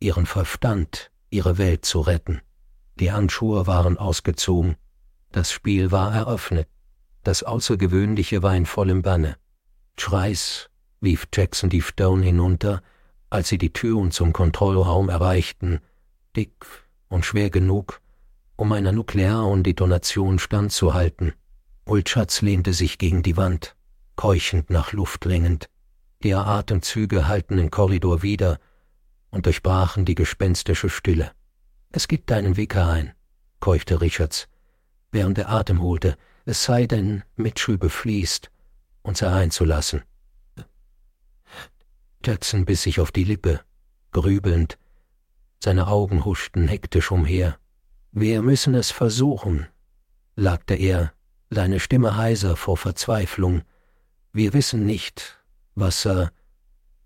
ihren 0.00 0.26
Verstand, 0.26 1.10
ihre 1.30 1.56
Welt 1.56 1.86
zu 1.86 2.00
retten. 2.00 2.42
Die 2.96 3.10
Handschuhe 3.10 3.66
waren 3.66 3.96
ausgezogen, 3.96 4.76
das 5.32 5.50
Spiel 5.50 5.92
war 5.92 6.14
eröffnet. 6.14 6.68
Das 7.24 7.42
Außergewöhnliche 7.42 8.42
war 8.42 8.54
in 8.54 8.66
vollem 8.66 9.00
Banne. 9.00 9.38
Schreiß 9.96 10.68
lief 11.00 11.26
Jackson 11.32 11.70
die 11.70 11.80
Stone 11.80 12.22
hinunter, 12.22 12.82
als 13.30 13.48
sie 13.48 13.58
die 13.58 13.72
Türen 13.72 14.10
zum 14.10 14.32
Kontrollraum 14.32 15.08
erreichten, 15.08 15.80
dick 16.36 16.66
und 17.08 17.24
schwer 17.24 17.50
genug, 17.50 18.00
um 18.56 18.72
einer 18.72 18.92
nuklearen 18.92 19.62
Detonation 19.62 20.38
standzuhalten. 20.38 21.32
Ulchatz 21.84 22.42
lehnte 22.42 22.72
sich 22.72 22.98
gegen 22.98 23.22
die 23.22 23.36
Wand, 23.36 23.76
keuchend 24.16 24.70
nach 24.70 24.92
Luft 24.92 25.26
ringend. 25.26 25.68
Ihre 26.22 26.44
Atemzüge 26.44 27.28
hallten 27.28 27.58
im 27.58 27.70
Korridor 27.70 28.22
wieder 28.22 28.58
und 29.30 29.46
durchbrachen 29.46 30.04
die 30.04 30.14
gespenstische 30.14 30.88
Stille. 30.88 31.32
Es 31.90 32.08
gibt 32.08 32.30
deinen 32.30 32.56
Wecker 32.56 32.88
ein, 32.88 33.12
keuchte 33.60 34.00
Richards, 34.00 34.48
während 35.12 35.38
er 35.38 35.50
Atem 35.50 35.80
holte, 35.80 36.16
es 36.44 36.64
sei 36.64 36.86
denn, 36.86 37.22
Mitchell 37.36 37.78
befließt, 37.78 38.50
uns 39.02 39.20
hereinzulassen. 39.20 40.02
Jackson 42.24 42.64
biss 42.64 42.82
sich 42.82 43.00
auf 43.00 43.12
die 43.12 43.24
Lippe, 43.24 43.60
grübelnd. 44.12 44.78
Seine 45.62 45.86
Augen 45.88 46.24
huschten 46.24 46.68
hektisch 46.68 47.10
umher. 47.10 47.58
Wir 48.12 48.42
müssen 48.42 48.74
es 48.74 48.90
versuchen, 48.90 49.66
sagte 50.36 50.74
er, 50.74 51.12
seine 51.50 51.80
Stimme 51.80 52.16
heiser 52.16 52.56
vor 52.56 52.76
Verzweiflung. 52.76 53.62
Wir 54.32 54.52
wissen 54.52 54.84
nicht, 54.84 55.38
was 55.74 56.06
er 56.06 56.32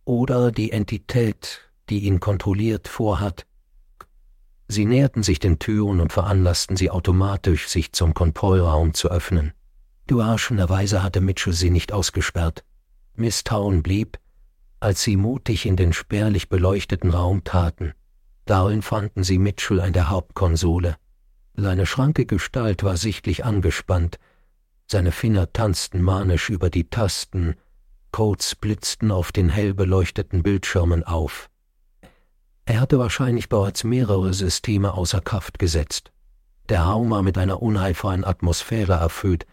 oder 0.05 0.51
die 0.51 0.73
Entität, 0.73 1.61
die 1.89 2.01
ihn 2.01 2.21
kontrolliert, 2.21 2.89
vorhat. 2.89 3.47
Sie 4.69 4.87
näherten 4.87 5.23
sich 5.23 5.39
den 5.39 5.59
Türen 5.59 6.01
und 6.01 6.13
veranlassten 6.13 6.77
sie 6.77 6.91
automatisch, 6.91 7.69
sich 7.69 7.93
zum 7.93 8.15
Kontrollraum 8.15 8.95
zu 8.95 9.11
öffnen. 9.11 9.53
Überraschenderweise 10.09 11.03
hatte 11.03 11.21
Mitchell 11.21 11.53
sie 11.53 11.71
nicht 11.71 11.93
ausgesperrt. 11.93 12.65
Misstrauen 13.15 13.83
blieb, 13.83 14.19
als 14.83 15.03
sie 15.03 15.17
mutig 15.17 15.67
in 15.67 15.77
den 15.77 15.93
spärlich 15.93 16.49
beleuchteten 16.49 17.11
Raum 17.11 17.45
taten. 17.45 17.95
Darin 18.45 18.83
fanden 18.83 19.23
sie 19.23 19.39
Mitchell 19.39 19.81
an 19.81 19.93
der 19.93 20.11
Hauptkonsole. 20.11 20.97
Seine 21.55 21.87
schranke 21.87 22.27
Gestalt 22.27 22.83
war 22.83 22.97
sichtlich 22.97 23.45
angespannt, 23.45 24.19
seine 24.93 25.13
Finger 25.13 25.51
tanzten 25.55 26.03
manisch 26.03 26.51
über 26.51 26.69
die 26.69 26.91
Tasten, 26.91 27.55
Codes 28.11 28.55
blitzten 28.55 29.11
auf 29.11 29.33
den 29.33 29.49
hell 29.49 29.73
beleuchteten 29.73 30.43
Bildschirmen 30.43 31.03
auf. 31.03 31.49
Er 32.67 32.81
hatte 32.81 32.99
wahrscheinlich 32.99 33.49
bereits 33.49 33.85
mehrere 33.85 34.35
Systeme 34.35 34.93
außer 34.93 35.23
Kraft 35.23 35.59
gesetzt. 35.59 36.13
Der 36.69 36.83
Raum 36.83 37.09
war 37.09 37.23
mit 37.23 37.39
einer 37.39 37.63
unheilvollen 37.63 38.23
Atmosphäre 38.23 38.93
erfüllt, 38.93 39.47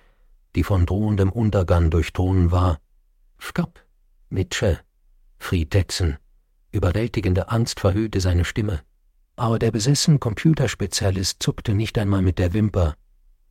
die 0.56 0.64
von 0.64 0.86
drohendem 0.86 1.32
Untergang 1.32 1.90
durchdrungen 1.90 2.52
war. 2.52 2.80
Stopp, 3.38 3.80
Mitchell, 4.30 4.80
Jackson. 5.72 6.18
Überwältigende 6.72 7.50
Angst 7.50 7.80
verhüllte 7.80 8.22
seine 8.22 8.46
Stimme. 8.46 8.82
Aber 9.36 9.58
der 9.58 9.72
besessene 9.72 10.20
Computerspezialist 10.20 11.42
zuckte 11.42 11.74
nicht 11.74 11.98
einmal 11.98 12.22
mit 12.22 12.40
der 12.40 12.54
Wimper. 12.54 12.96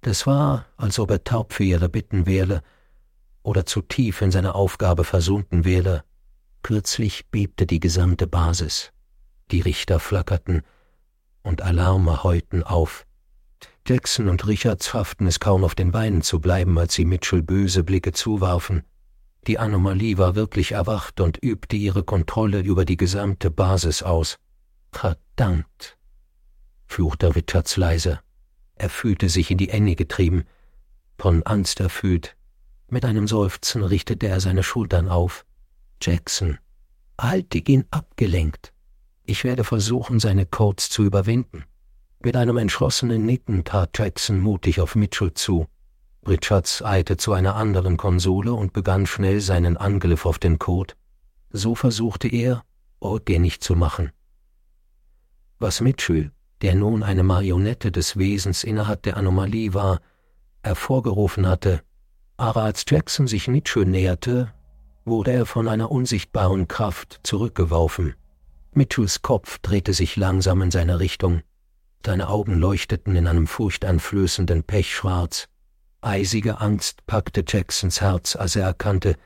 Das 0.03 0.27
war, 0.27 0.67
als 0.77 0.99
ob 0.99 1.11
er 1.11 1.25
taub 1.25 1.53
für 1.53 1.65
ihre 1.65 1.89
Bitten 1.89 2.27
wäre 2.27 2.63
oder 3.43 3.65
zu 3.65 3.81
tief 3.81 4.21
in 4.21 4.31
seine 4.31 4.55
Aufgabe 4.55 5.05
versunken 5.05 5.65
wäre. 5.65 6.05
Kürzlich 6.63 7.31
bebte 7.31 7.67
die 7.67 7.81
gesamte 7.81 8.27
Basis. 8.27 8.93
Die 9.51 9.61
Richter 9.61 10.01
flackerten 10.01 10.63
und 11.43 11.63
Alarme 11.63 12.23
heuten 12.25 12.63
auf. 12.63 13.07
Jackson 13.87 14.29
und 14.29 14.47
Richards 14.47 14.89
schafften 14.89 15.27
es 15.27 15.41
kaum 15.41 15.65
auf 15.65 15.75
den 15.75 15.93
Beinen 15.93 16.21
zu 16.21 16.41
bleiben, 16.41 16.79
als 16.79 16.95
sie 16.95 17.07
Mitchell 17.07 17.43
böse 17.43 17.85
Blicke 17.85 18.13
zuwarfen. 18.13 18.85
Die 19.47 19.59
Anomalie 19.59 20.19
war 20.19 20.35
wirklich 20.35 20.73
erwacht 20.73 21.21
und 21.21 21.39
übte 21.43 21.77
ihre 21.77 22.03
Kontrolle 22.03 22.61
über 22.61 22.85
die 22.85 22.97
gesamte 22.97 23.51
Basis 23.51 24.03
aus. 24.03 24.39
Verdammt, 24.93 25.97
fluchte 26.87 27.35
Richards 27.35 27.77
leise. 27.77 28.21
Er 28.75 28.91
fühlte 28.91 29.29
sich 29.29 29.51
in 29.51 29.59
die 29.59 29.71
Enge 29.71 29.97
getrieben, 29.97 30.45
von 31.19 31.43
Angst 31.45 31.81
erfüllt. 31.81 32.37
Mit 32.89 33.05
einem 33.05 33.27
Seufzen 33.27 33.83
richtete 33.83 34.29
er 34.29 34.41
seine 34.41 34.63
Schultern 34.63 35.09
auf. 35.09 35.45
Jackson, 36.01 36.59
halte 37.21 37.59
ihn 37.59 37.85
abgelenkt. 37.91 38.73
Ich 39.25 39.45
werde 39.45 39.65
versuchen, 39.65 40.21
seine 40.21 40.47
Codes 40.47 40.89
zu 40.89 41.05
überwinden. 41.05 41.65
Mit 42.21 42.37
einem 42.37 42.57
entschlossenen 42.57 43.27
Nicken 43.27 43.65
tat 43.65 43.99
Jackson 43.99 44.41
mutig 44.41 44.81
auf 44.81 44.95
Mitchell 44.95 45.35
zu. 45.35 45.67
Richards 46.29 46.83
eilte 46.83 47.17
zu 47.17 47.33
einer 47.33 47.55
anderen 47.57 47.97
Konsole 47.97 48.53
und 48.53 48.73
begann 48.73 49.07
schnell 49.07 49.41
seinen 49.41 49.77
Angriff 49.77 50.27
auf 50.27 50.39
den 50.39 50.59
Code. 50.59 50.95
So 51.51 51.75
versuchte 51.75 52.29
er, 52.29 52.65
rückgängig 53.03 53.61
zu 53.61 53.75
machen. 53.75 54.13
Was 55.59 55.81
Mitchell, 55.81 56.31
der 56.63 56.75
nun 56.75 57.03
eine 57.03 57.23
Marionette 57.23 57.91
des 57.91 58.17
Wesens 58.17 58.65
innerhalb 58.65 59.03
der 59.03 59.17
Anomalie 59.17 59.75
war, 59.75 60.01
hervorgerufen 60.63 61.47
hatte, 61.47 61.83
aber 62.37 62.63
als 62.63 62.85
Jackson 62.87 63.27
sich 63.27 63.49
Nietzsche 63.49 63.81
näherte, 63.81 64.53
wurde 65.05 65.33
er 65.33 65.47
von 65.47 65.67
einer 65.67 65.91
unsichtbaren 65.91 66.69
Kraft 66.69 67.21
zurückgeworfen. 67.23 68.15
Mitchells 68.73 69.23
Kopf 69.23 69.59
drehte 69.59 69.93
sich 69.95 70.17
langsam 70.17 70.63
in 70.63 70.71
seine 70.71 71.01
Richtung. 71.01 71.43
Seine 72.05 72.29
Augen 72.29 72.55
leuchteten 72.55 73.17
in 73.17 73.27
einem 73.27 73.47
furchteinflößenden 73.47 74.63
Pechschwarz. 74.63 75.49
Eisige 76.01 76.61
Angst 76.61 77.07
packte 77.07 77.43
Jacksons 77.47 78.01
Herz, 78.01 78.37
als 78.37 78.55
er 78.55 78.65
erkannte, 78.65 79.17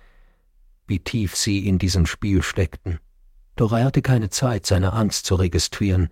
wie 0.87 1.01
tief 1.01 1.37
sie 1.37 1.67
in 1.69 1.79
diesem 1.79 2.07
Spiel 2.07 2.43
steckten. 2.43 2.99
Doch 3.57 3.73
er 3.73 3.85
hatte 3.85 4.01
keine 4.01 4.31
Zeit, 4.31 4.65
seine 4.65 4.95
Angst 4.95 5.27
zu 5.27 5.35
registrieren. 5.35 6.09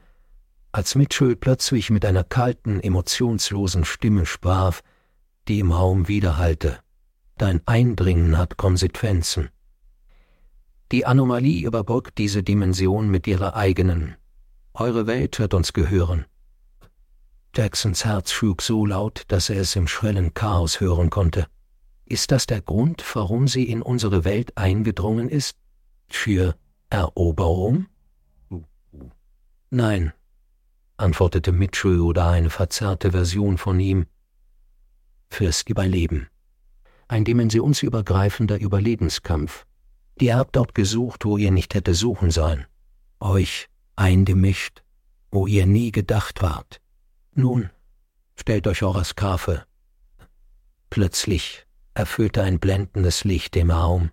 Als 0.72 0.94
Mitchell 0.94 1.34
plötzlich 1.34 1.88
mit 1.90 2.04
einer 2.04 2.24
kalten, 2.24 2.80
emotionslosen 2.80 3.84
Stimme 3.86 4.26
sprach, 4.26 4.80
die 5.48 5.60
im 5.60 5.72
Raum 5.72 6.08
widerhallte. 6.08 6.78
Dein 7.38 7.62
Eindringen 7.66 8.36
hat 8.36 8.58
Konsequenzen. 8.58 9.48
Die 10.92 11.06
Anomalie 11.06 11.66
überbrückt 11.66 12.18
diese 12.18 12.42
Dimension 12.42 13.08
mit 13.08 13.26
ihrer 13.26 13.56
eigenen. 13.56 14.16
Eure 14.74 15.06
Welt 15.06 15.38
wird 15.38 15.54
uns 15.54 15.72
gehören. 15.72 16.26
Jacksons 17.54 18.04
Herz 18.04 18.32
schlug 18.32 18.62
so 18.62 18.86
laut, 18.86 19.24
dass 19.28 19.50
er 19.50 19.60
es 19.60 19.76
im 19.76 19.86
schrillen 19.88 20.34
Chaos 20.34 20.80
hören 20.80 21.10
konnte. 21.10 21.46
Ist 22.04 22.30
das 22.30 22.46
der 22.46 22.60
Grund, 22.60 23.04
warum 23.14 23.48
sie 23.48 23.64
in 23.64 23.82
unsere 23.82 24.24
Welt 24.24 24.56
eingedrungen 24.56 25.28
ist? 25.28 25.56
Für 26.08 26.56
Eroberung? 26.90 27.86
Nein, 29.70 30.12
antwortete 30.96 31.52
Mitchell 31.52 32.00
oder 32.00 32.28
eine 32.28 32.50
verzerrte 32.50 33.12
Version 33.12 33.58
von 33.58 33.78
ihm. 33.78 34.06
Fürs 35.28 35.62
Überleben 35.62 36.28
ein 37.10 37.24
dimensionsübergreifender 37.24 38.60
Überlebenskampf. 38.60 39.66
Ihr 40.20 40.36
habt 40.36 40.54
dort 40.54 40.76
gesucht, 40.76 41.24
wo 41.24 41.38
ihr 41.38 41.50
nicht 41.50 41.74
hätte 41.74 41.92
suchen 41.92 42.30
sollen, 42.30 42.66
euch 43.18 43.66
eingemischt, 43.96 44.84
wo 45.32 45.48
ihr 45.48 45.66
nie 45.66 45.90
gedacht 45.90 46.40
wart. 46.40 46.80
Nun, 47.40 47.70
stellt 48.36 48.66
euch 48.66 48.82
eure 48.82 49.02
Skarfe. 49.02 49.64
Plötzlich 50.90 51.66
erfüllte 51.94 52.42
ein 52.42 52.60
blendendes 52.60 53.24
Licht 53.24 53.54
den 53.54 53.70
Raum, 53.70 54.10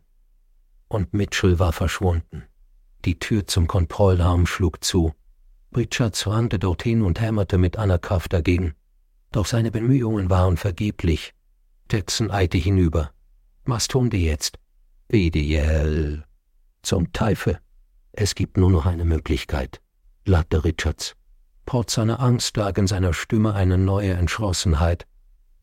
und 0.88 1.13
Mitchell 1.13 1.60
war 1.60 1.74
verschwunden. 1.74 2.44
Die 3.04 3.20
Tür 3.20 3.46
zum 3.46 3.68
Kontrollraum 3.68 4.46
schlug 4.46 4.82
zu. 4.82 5.13
Richards 5.76 6.26
rannte 6.26 6.58
dorthin 6.58 7.02
und 7.02 7.20
hämmerte 7.20 7.58
mit 7.58 7.78
aller 7.78 8.00
Kraft 8.00 8.32
dagegen. 8.32 8.76
Doch 9.34 9.46
seine 9.46 9.72
Bemühungen 9.72 10.30
waren 10.30 10.56
vergeblich. 10.56 11.34
Jackson 11.92 12.32
eilte 12.32 12.58
hinüber. 12.58 13.12
Was 13.66 13.90
tun 13.90 14.10
die 14.10 14.24
jetzt? 14.24 14.58
Ideell. 15.10 16.24
Zum 16.82 17.12
Teufel. 17.12 17.60
Es 18.13 18.36
gibt 18.36 18.56
nur 18.56 18.72
noch 18.72 18.86
eine 18.86 19.04
Möglichkeit, 19.04 19.82
lachte 20.24 20.63
Richards. 20.63 21.18
Trotz 21.68 21.96
seiner 21.96 22.22
Angst 22.22 22.56
lag 22.56 22.78
in 22.78 22.88
seiner 22.88 23.14
Stimme 23.14 23.54
eine 23.54 23.78
neue 23.78 24.14
Entschlossenheit. 24.14 25.06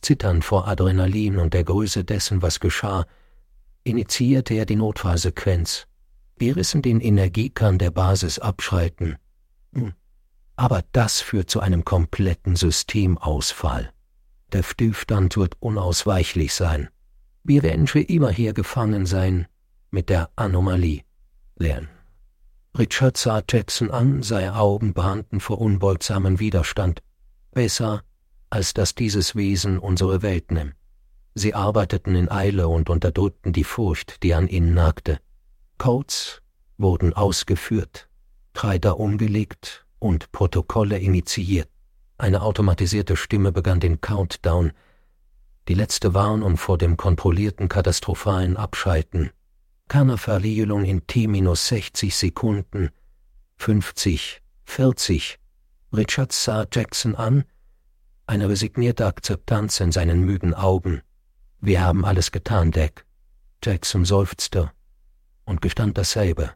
Zitternd 0.02 0.44
vor 0.44 0.68
Adrenalin 0.68 1.38
und 1.38 1.54
der 1.54 1.64
Größe 1.64 2.04
dessen, 2.04 2.42
was 2.42 2.60
geschah, 2.60 3.06
initiierte 3.84 4.52
er 4.52 4.66
die 4.66 4.76
Notfallsequenz. 4.76 5.86
Wir 6.36 6.56
rissen 6.56 6.82
den 6.82 7.00
Energiekern 7.00 7.78
der 7.78 7.90
Basis 7.90 8.38
abschalten. 8.38 9.16
Hm. 9.74 9.94
Aber 10.56 10.82
das 10.92 11.22
führt 11.22 11.48
zu 11.48 11.60
einem 11.60 11.86
kompletten 11.86 12.54
Systemausfall. 12.54 13.90
Der 14.52 14.62
Stillstand 14.62 15.38
wird 15.38 15.56
unausweichlich 15.60 16.52
sein. 16.52 16.90
Wir 17.44 17.62
werden 17.62 17.86
für 17.86 18.02
immer 18.02 18.30
hier 18.30 18.52
gefangen 18.52 19.06
sein 19.06 19.46
mit 19.90 20.10
der 20.10 20.28
Anomalie. 20.36 21.02
Lernen. 21.56 21.93
Richard 22.76 23.16
sah 23.16 23.40
Jackson 23.48 23.92
an, 23.92 24.24
seine 24.24 24.56
Augen 24.56 24.94
bahnten 24.94 25.38
vor 25.38 25.60
unbeugsamem 25.60 26.40
Widerstand. 26.40 27.02
Besser, 27.52 28.02
als 28.50 28.74
dass 28.74 28.96
dieses 28.96 29.36
Wesen 29.36 29.78
unsere 29.78 30.22
Welt 30.22 30.50
nimmt. 30.50 30.74
Sie 31.36 31.54
arbeiteten 31.54 32.16
in 32.16 32.28
Eile 32.28 32.66
und 32.66 32.90
unterdrückten 32.90 33.52
die 33.52 33.62
Furcht, 33.62 34.24
die 34.24 34.34
an 34.34 34.48
ihnen 34.48 34.74
nagte. 34.74 35.20
Codes 35.78 36.42
wurden 36.76 37.12
ausgeführt, 37.12 38.08
Treider 38.54 38.98
umgelegt 38.98 39.86
und 40.00 40.32
Protokolle 40.32 40.98
initiiert. 40.98 41.68
Eine 42.18 42.42
automatisierte 42.42 43.16
Stimme 43.16 43.52
begann 43.52 43.78
den 43.78 44.00
Countdown. 44.00 44.72
Die 45.68 45.74
letzte 45.74 46.12
Warnung 46.12 46.56
vor 46.56 46.76
dem 46.76 46.96
kontrollierten 46.96 47.68
katastrophalen 47.68 48.56
Abschalten. 48.56 49.30
Kernerverriegelung 49.88 50.84
in 50.84 51.06
T 51.06 51.26
minus 51.26 51.68
60 51.68 52.14
Sekunden. 52.14 52.90
50, 53.58 54.40
40. 54.64 55.38
Richard 55.92 56.32
sah 56.32 56.66
Jackson 56.72 57.14
an, 57.14 57.44
eine 58.26 58.48
resignierte 58.48 59.06
Akzeptanz 59.06 59.80
in 59.80 59.92
seinen 59.92 60.20
müden 60.20 60.54
Augen. 60.54 61.02
Wir 61.60 61.82
haben 61.82 62.04
alles 62.04 62.32
getan, 62.32 62.72
Deck. 62.72 63.04
Jackson 63.62 64.04
seufzte 64.04 64.72
und 65.44 65.62
gestand 65.62 65.96
dasselbe. 65.98 66.52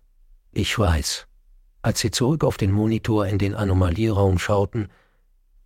Ich 0.53 0.79
weiß. 0.79 1.27
Als 1.83 2.01
sie 2.01 2.11
zurück 2.11 2.45
auf 2.45 2.57
den 2.57 2.73
Monitor 2.73 3.27
in 3.27 3.38
den 3.38 3.55
Anomalieraum 3.55 4.38
schauten, 4.38 4.88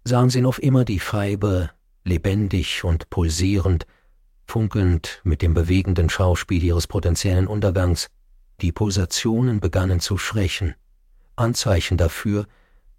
sahen 0.05 0.31
sie 0.31 0.41
noch 0.41 0.59
immer 0.59 0.85
die 0.85 1.01
Scheibe, 1.01 1.71
lebendig 2.05 2.85
und 2.85 3.09
pulsierend, 3.09 3.87
funkelnd 4.47 5.21
mit 5.25 5.43
dem 5.43 5.55
bewegenden 5.55 6.11
Schauspiel 6.11 6.63
ihres 6.63 6.87
potenziellen 6.87 7.47
Untergangs. 7.47 8.09
Die 8.61 8.73
Pulsationen 8.73 9.61
begannen 9.61 10.01
zu 10.01 10.19
schwächen, 10.19 10.75
Anzeichen 11.37 11.97
dafür, 11.97 12.47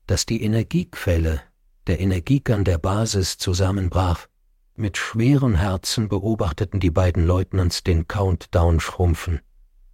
dass 0.07 0.25
die 0.25 0.43
Energiequelle, 0.43 1.41
der 1.87 1.99
Energiekern 1.99 2.63
der 2.63 2.77
Basis 2.77 3.37
zusammenbrach. 3.37 4.27
Mit 4.75 4.97
schweren 4.97 5.55
Herzen 5.55 6.09
beobachteten 6.09 6.79
die 6.79 6.89
beiden 6.89 7.27
Leutnants 7.27 7.83
den 7.83 8.07
Countdown 8.07 8.79
schrumpfen. 8.79 9.39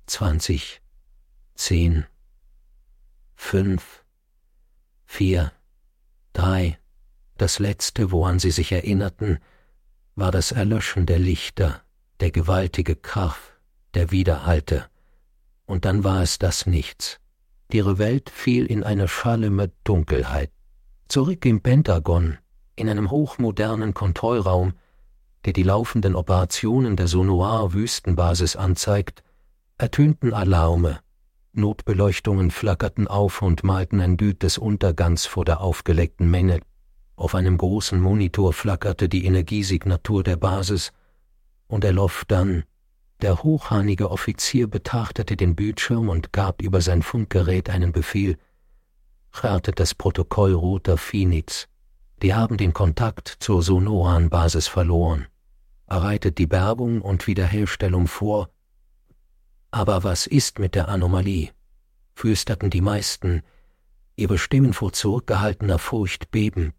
zwanzig, 0.07 0.81
zehn, 1.55 2.05
fünf, 3.35 4.03
vier, 5.05 5.51
drei. 6.33 6.79
Das 7.37 7.59
letzte, 7.59 8.11
woran 8.11 8.39
sie 8.39 8.51
sich 8.51 8.71
erinnerten, 8.71 9.39
war 10.19 10.31
das 10.31 10.51
Erlöschen 10.51 11.05
der 11.05 11.19
Lichter, 11.19 11.81
der 12.19 12.31
gewaltige 12.31 12.95
Krach, 12.95 13.37
der 13.93 14.11
Widerhalte. 14.11 14.85
Und 15.65 15.85
dann 15.85 16.03
war 16.03 16.21
es 16.21 16.39
das 16.39 16.65
Nichts. 16.65 17.19
Ihre 17.71 17.97
Welt 17.97 18.29
fiel 18.29 18.65
in 18.65 18.83
eine 18.83 19.07
schalleme 19.07 19.71
Dunkelheit. 19.83 20.51
Zurück 21.07 21.45
im 21.45 21.61
Pentagon, 21.61 22.37
in 22.75 22.89
einem 22.89 23.11
hochmodernen 23.11 23.93
Kontrollraum, 23.93 24.73
der 25.45 25.53
die 25.53 25.63
laufenden 25.63 26.15
Operationen 26.15 26.95
der 26.95 27.07
Sonoir-Wüstenbasis 27.07 28.55
anzeigt, 28.55 29.23
ertönten 29.77 30.33
Alarme, 30.33 30.99
Notbeleuchtungen 31.53 32.51
flackerten 32.51 33.07
auf 33.07 33.41
und 33.41 33.63
malten 33.63 34.01
ein 34.01 34.17
Bild 34.17 34.43
des 34.43 34.57
Untergangs 34.57 35.25
vor 35.25 35.45
der 35.45 35.61
aufgeleckten 35.61 36.29
Menge. 36.29 36.59
Auf 37.19 37.35
einem 37.35 37.57
großen 37.57 37.99
Monitor 37.99 38.53
flackerte 38.53 39.09
die 39.09 39.25
Energiesignatur 39.25 40.23
der 40.23 40.37
Basis, 40.37 40.93
und 41.67 41.83
er 41.83 41.89
Elof 41.89 42.23
dann, 42.29 42.63
der 43.19 43.43
hochhanige 43.43 44.09
Offizier 44.09 44.67
betrachtete 44.67 45.35
den 45.35 45.53
Bildschirm 45.53 46.07
und 46.07 46.31
gab 46.31 46.61
über 46.61 46.79
sein 46.79 47.01
Funkgerät 47.01 47.69
einen 47.69 47.91
Befehl. 47.91 48.37
Chartet 49.33 49.81
das 49.81 49.93
Protokoll 49.93 50.53
Roter 50.53 50.95
Phoenix. 50.95 51.67
Die 52.21 52.33
haben 52.33 52.55
den 52.55 52.71
Kontakt 52.71 53.35
zur 53.41 53.63
Sonoran-Basis 53.63 54.69
verloren. 54.69 55.27
Erreitet 55.87 56.37
die 56.37 56.47
Bergung 56.47 57.01
und 57.01 57.27
Wiederherstellung 57.27 58.07
vor, 58.07 58.49
aber 59.71 60.05
was 60.05 60.25
ist 60.25 60.57
mit 60.57 60.73
der 60.73 60.87
Anomalie? 60.87 61.49
flüsterten 62.15 62.69
die 62.69 62.79
meisten, 62.79 63.43
ihre 64.15 64.37
Stimmen 64.37 64.71
vor 64.71 64.93
zurückgehaltener 64.93 65.79
Furcht 65.79 66.31
beben. 66.31 66.73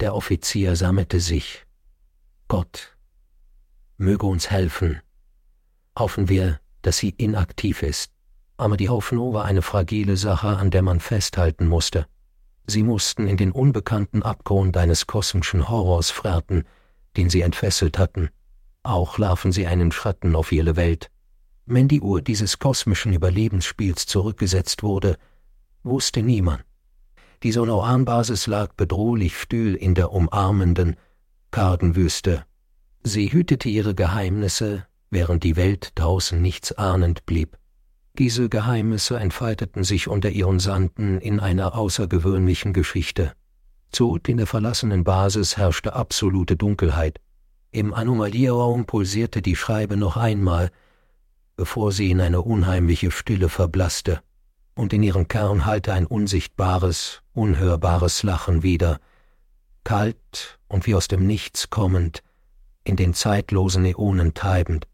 Der 0.00 0.14
Offizier 0.14 0.76
sammelte 0.76 1.20
sich. 1.20 1.64
Gott, 2.48 2.98
möge 3.96 4.26
uns 4.26 4.50
helfen. 4.50 5.00
Hoffen 5.98 6.28
wir, 6.28 6.60
dass 6.82 6.98
sie 6.98 7.14
inaktiv 7.16 7.82
ist. 7.82 8.12
Aber 8.58 8.76
die 8.76 8.90
Hoffnung 8.90 9.32
war 9.32 9.46
eine 9.46 9.62
fragile 9.62 10.18
Sache, 10.18 10.48
an 10.48 10.70
der 10.70 10.82
man 10.82 11.00
festhalten 11.00 11.66
musste. 11.66 12.06
Sie 12.66 12.82
mussten 12.82 13.26
in 13.26 13.38
den 13.38 13.52
unbekannten 13.52 14.22
Abgrund 14.22 14.76
eines 14.76 15.06
kosmischen 15.06 15.70
Horrors 15.70 16.10
frerten, 16.10 16.64
den 17.16 17.30
sie 17.30 17.40
entfesselt 17.40 17.98
hatten. 17.98 18.28
Auch 18.82 19.16
larven 19.16 19.50
sie 19.50 19.66
einen 19.66 19.92
Schatten 19.92 20.36
auf 20.36 20.52
ihre 20.52 20.76
Welt. 20.76 21.10
Wenn 21.64 21.88
die 21.88 22.02
Uhr 22.02 22.20
dieses 22.20 22.58
kosmischen 22.58 23.14
Überlebensspiels 23.14 24.04
zurückgesetzt 24.04 24.82
wurde, 24.82 25.16
wusste 25.82 26.22
niemand. 26.22 26.65
Die 27.42 27.52
Sonoran-Basis 27.52 28.46
lag 28.46 28.72
bedrohlich 28.74 29.38
still 29.38 29.74
in 29.74 29.94
der 29.94 30.12
umarmenden, 30.12 30.96
kargen 31.50 31.96
Wüste. 31.96 32.44
Sie 33.02 33.32
hütete 33.32 33.68
ihre 33.68 33.94
Geheimnisse, 33.94 34.86
während 35.10 35.44
die 35.44 35.56
Welt 35.56 35.92
draußen 35.94 36.40
nichts 36.40 36.72
ahnend 36.72 37.26
blieb. 37.26 37.56
Diese 38.18 38.48
Geheimnisse 38.48 39.18
entfalteten 39.18 39.84
sich 39.84 40.08
unter 40.08 40.30
ihren 40.30 40.58
Sanden 40.58 41.20
in 41.20 41.38
einer 41.38 41.76
außergewöhnlichen 41.76 42.72
Geschichte. 42.72 43.32
Zurück 43.92 44.28
in 44.28 44.38
der 44.38 44.46
verlassenen 44.46 45.04
Basis 45.04 45.56
herrschte 45.56 45.94
absolute 45.94 46.56
Dunkelheit. 46.56 47.20
Im 47.70 47.92
Anomalieraum 47.92 48.86
pulsierte 48.86 49.42
die 49.42 49.56
Schreibe 49.56 49.96
noch 49.96 50.16
einmal, 50.16 50.70
bevor 51.56 51.92
sie 51.92 52.10
in 52.10 52.20
eine 52.20 52.42
unheimliche 52.42 53.10
Stille 53.10 53.48
verblasste, 53.48 54.22
und 54.76 54.92
in 54.92 55.02
ihrem 55.02 55.26
Kern 55.26 55.64
hallte 55.64 55.92
ein 55.92 56.06
unsichtbares, 56.06 57.22
unhörbares 57.32 58.22
Lachen 58.22 58.62
wieder, 58.62 59.00
kalt 59.82 60.60
und 60.68 60.86
wie 60.86 60.94
aus 60.94 61.08
dem 61.08 61.26
Nichts 61.26 61.70
kommend, 61.70 62.22
in 62.84 62.94
den 62.94 63.14
zeitlosen 63.14 63.84
Äonen 63.84 64.34
treibend. 64.34 64.86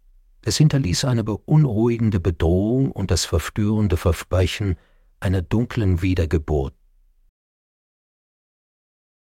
Es 0.44 0.56
hinterließ 0.56 1.04
eine 1.04 1.24
beunruhigende 1.24 2.20
Bedrohung 2.20 2.92
und 2.92 3.10
das 3.10 3.24
verstörende 3.24 3.96
Versprechen 3.96 4.76
einer 5.20 5.42
dunklen 5.42 6.00
Wiedergeburt. 6.00 6.74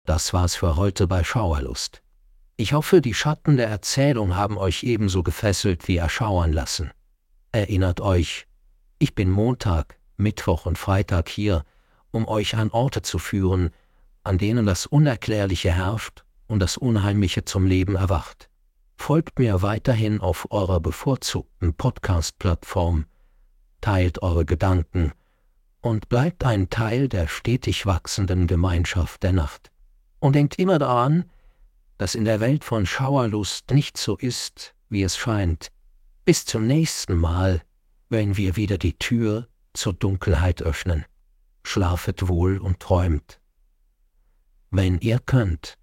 Das 0.04 0.32
war's 0.32 0.56
für 0.56 0.76
heute 0.76 1.06
bei 1.06 1.22
Schauerlust. 1.22 2.02
Ich 2.56 2.72
hoffe, 2.72 3.00
die 3.00 3.14
Schatten 3.14 3.56
der 3.56 3.68
Erzählung 3.68 4.34
haben 4.34 4.58
euch 4.58 4.82
ebenso 4.82 5.22
gefesselt 5.22 5.86
wie 5.86 5.98
erschauern 5.98 6.52
lassen. 6.52 6.90
Erinnert 7.52 8.00
euch, 8.00 8.46
ich 8.98 9.14
bin 9.14 9.30
Montag, 9.30 9.98
Mittwoch 10.18 10.66
und 10.66 10.76
Freitag 10.76 11.28
hier, 11.28 11.64
um 12.10 12.28
euch 12.28 12.56
an 12.56 12.70
Orte 12.70 13.02
zu 13.02 13.18
führen, 13.18 13.70
an 14.24 14.38
denen 14.38 14.66
das 14.66 14.86
Unerklärliche 14.86 15.72
herrscht 15.72 16.24
und 16.46 16.60
das 16.60 16.76
Unheimliche 16.76 17.44
zum 17.44 17.66
Leben 17.66 17.96
erwacht. 17.96 18.50
Folgt 18.96 19.38
mir 19.38 19.62
weiterhin 19.62 20.20
auf 20.20 20.48
eurer 20.50 20.80
bevorzugten 20.80 21.74
Podcast-Plattform, 21.74 23.06
teilt 23.80 24.22
eure 24.22 24.44
Gedanken 24.44 25.12
und 25.80 26.08
bleibt 26.08 26.44
ein 26.44 26.68
Teil 26.68 27.08
der 27.08 27.28
stetig 27.28 27.86
wachsenden 27.86 28.46
Gemeinschaft 28.46 29.22
der 29.22 29.32
Nacht. 29.32 29.70
Und 30.18 30.34
denkt 30.34 30.58
immer 30.58 30.78
daran, 30.78 31.24
dass 31.96 32.14
in 32.14 32.24
der 32.24 32.40
Welt 32.40 32.64
von 32.64 32.86
Schauerlust 32.86 33.70
nicht 33.70 33.96
so 33.96 34.16
ist, 34.16 34.74
wie 34.88 35.02
es 35.02 35.16
scheint, 35.16 35.68
bis 36.24 36.44
zum 36.44 36.66
nächsten 36.66 37.16
Mal, 37.16 37.62
wenn 38.08 38.36
wir 38.36 38.56
wieder 38.56 38.78
die 38.78 38.98
Tür 38.98 39.48
zur 39.78 39.94
Dunkelheit 39.94 40.62
öffnen. 40.62 41.04
Schlafet 41.62 42.28
wohl 42.28 42.58
und 42.58 42.80
träumt. 42.80 43.40
Wenn 44.70 44.98
ihr 45.00 45.18
könnt. 45.18 45.78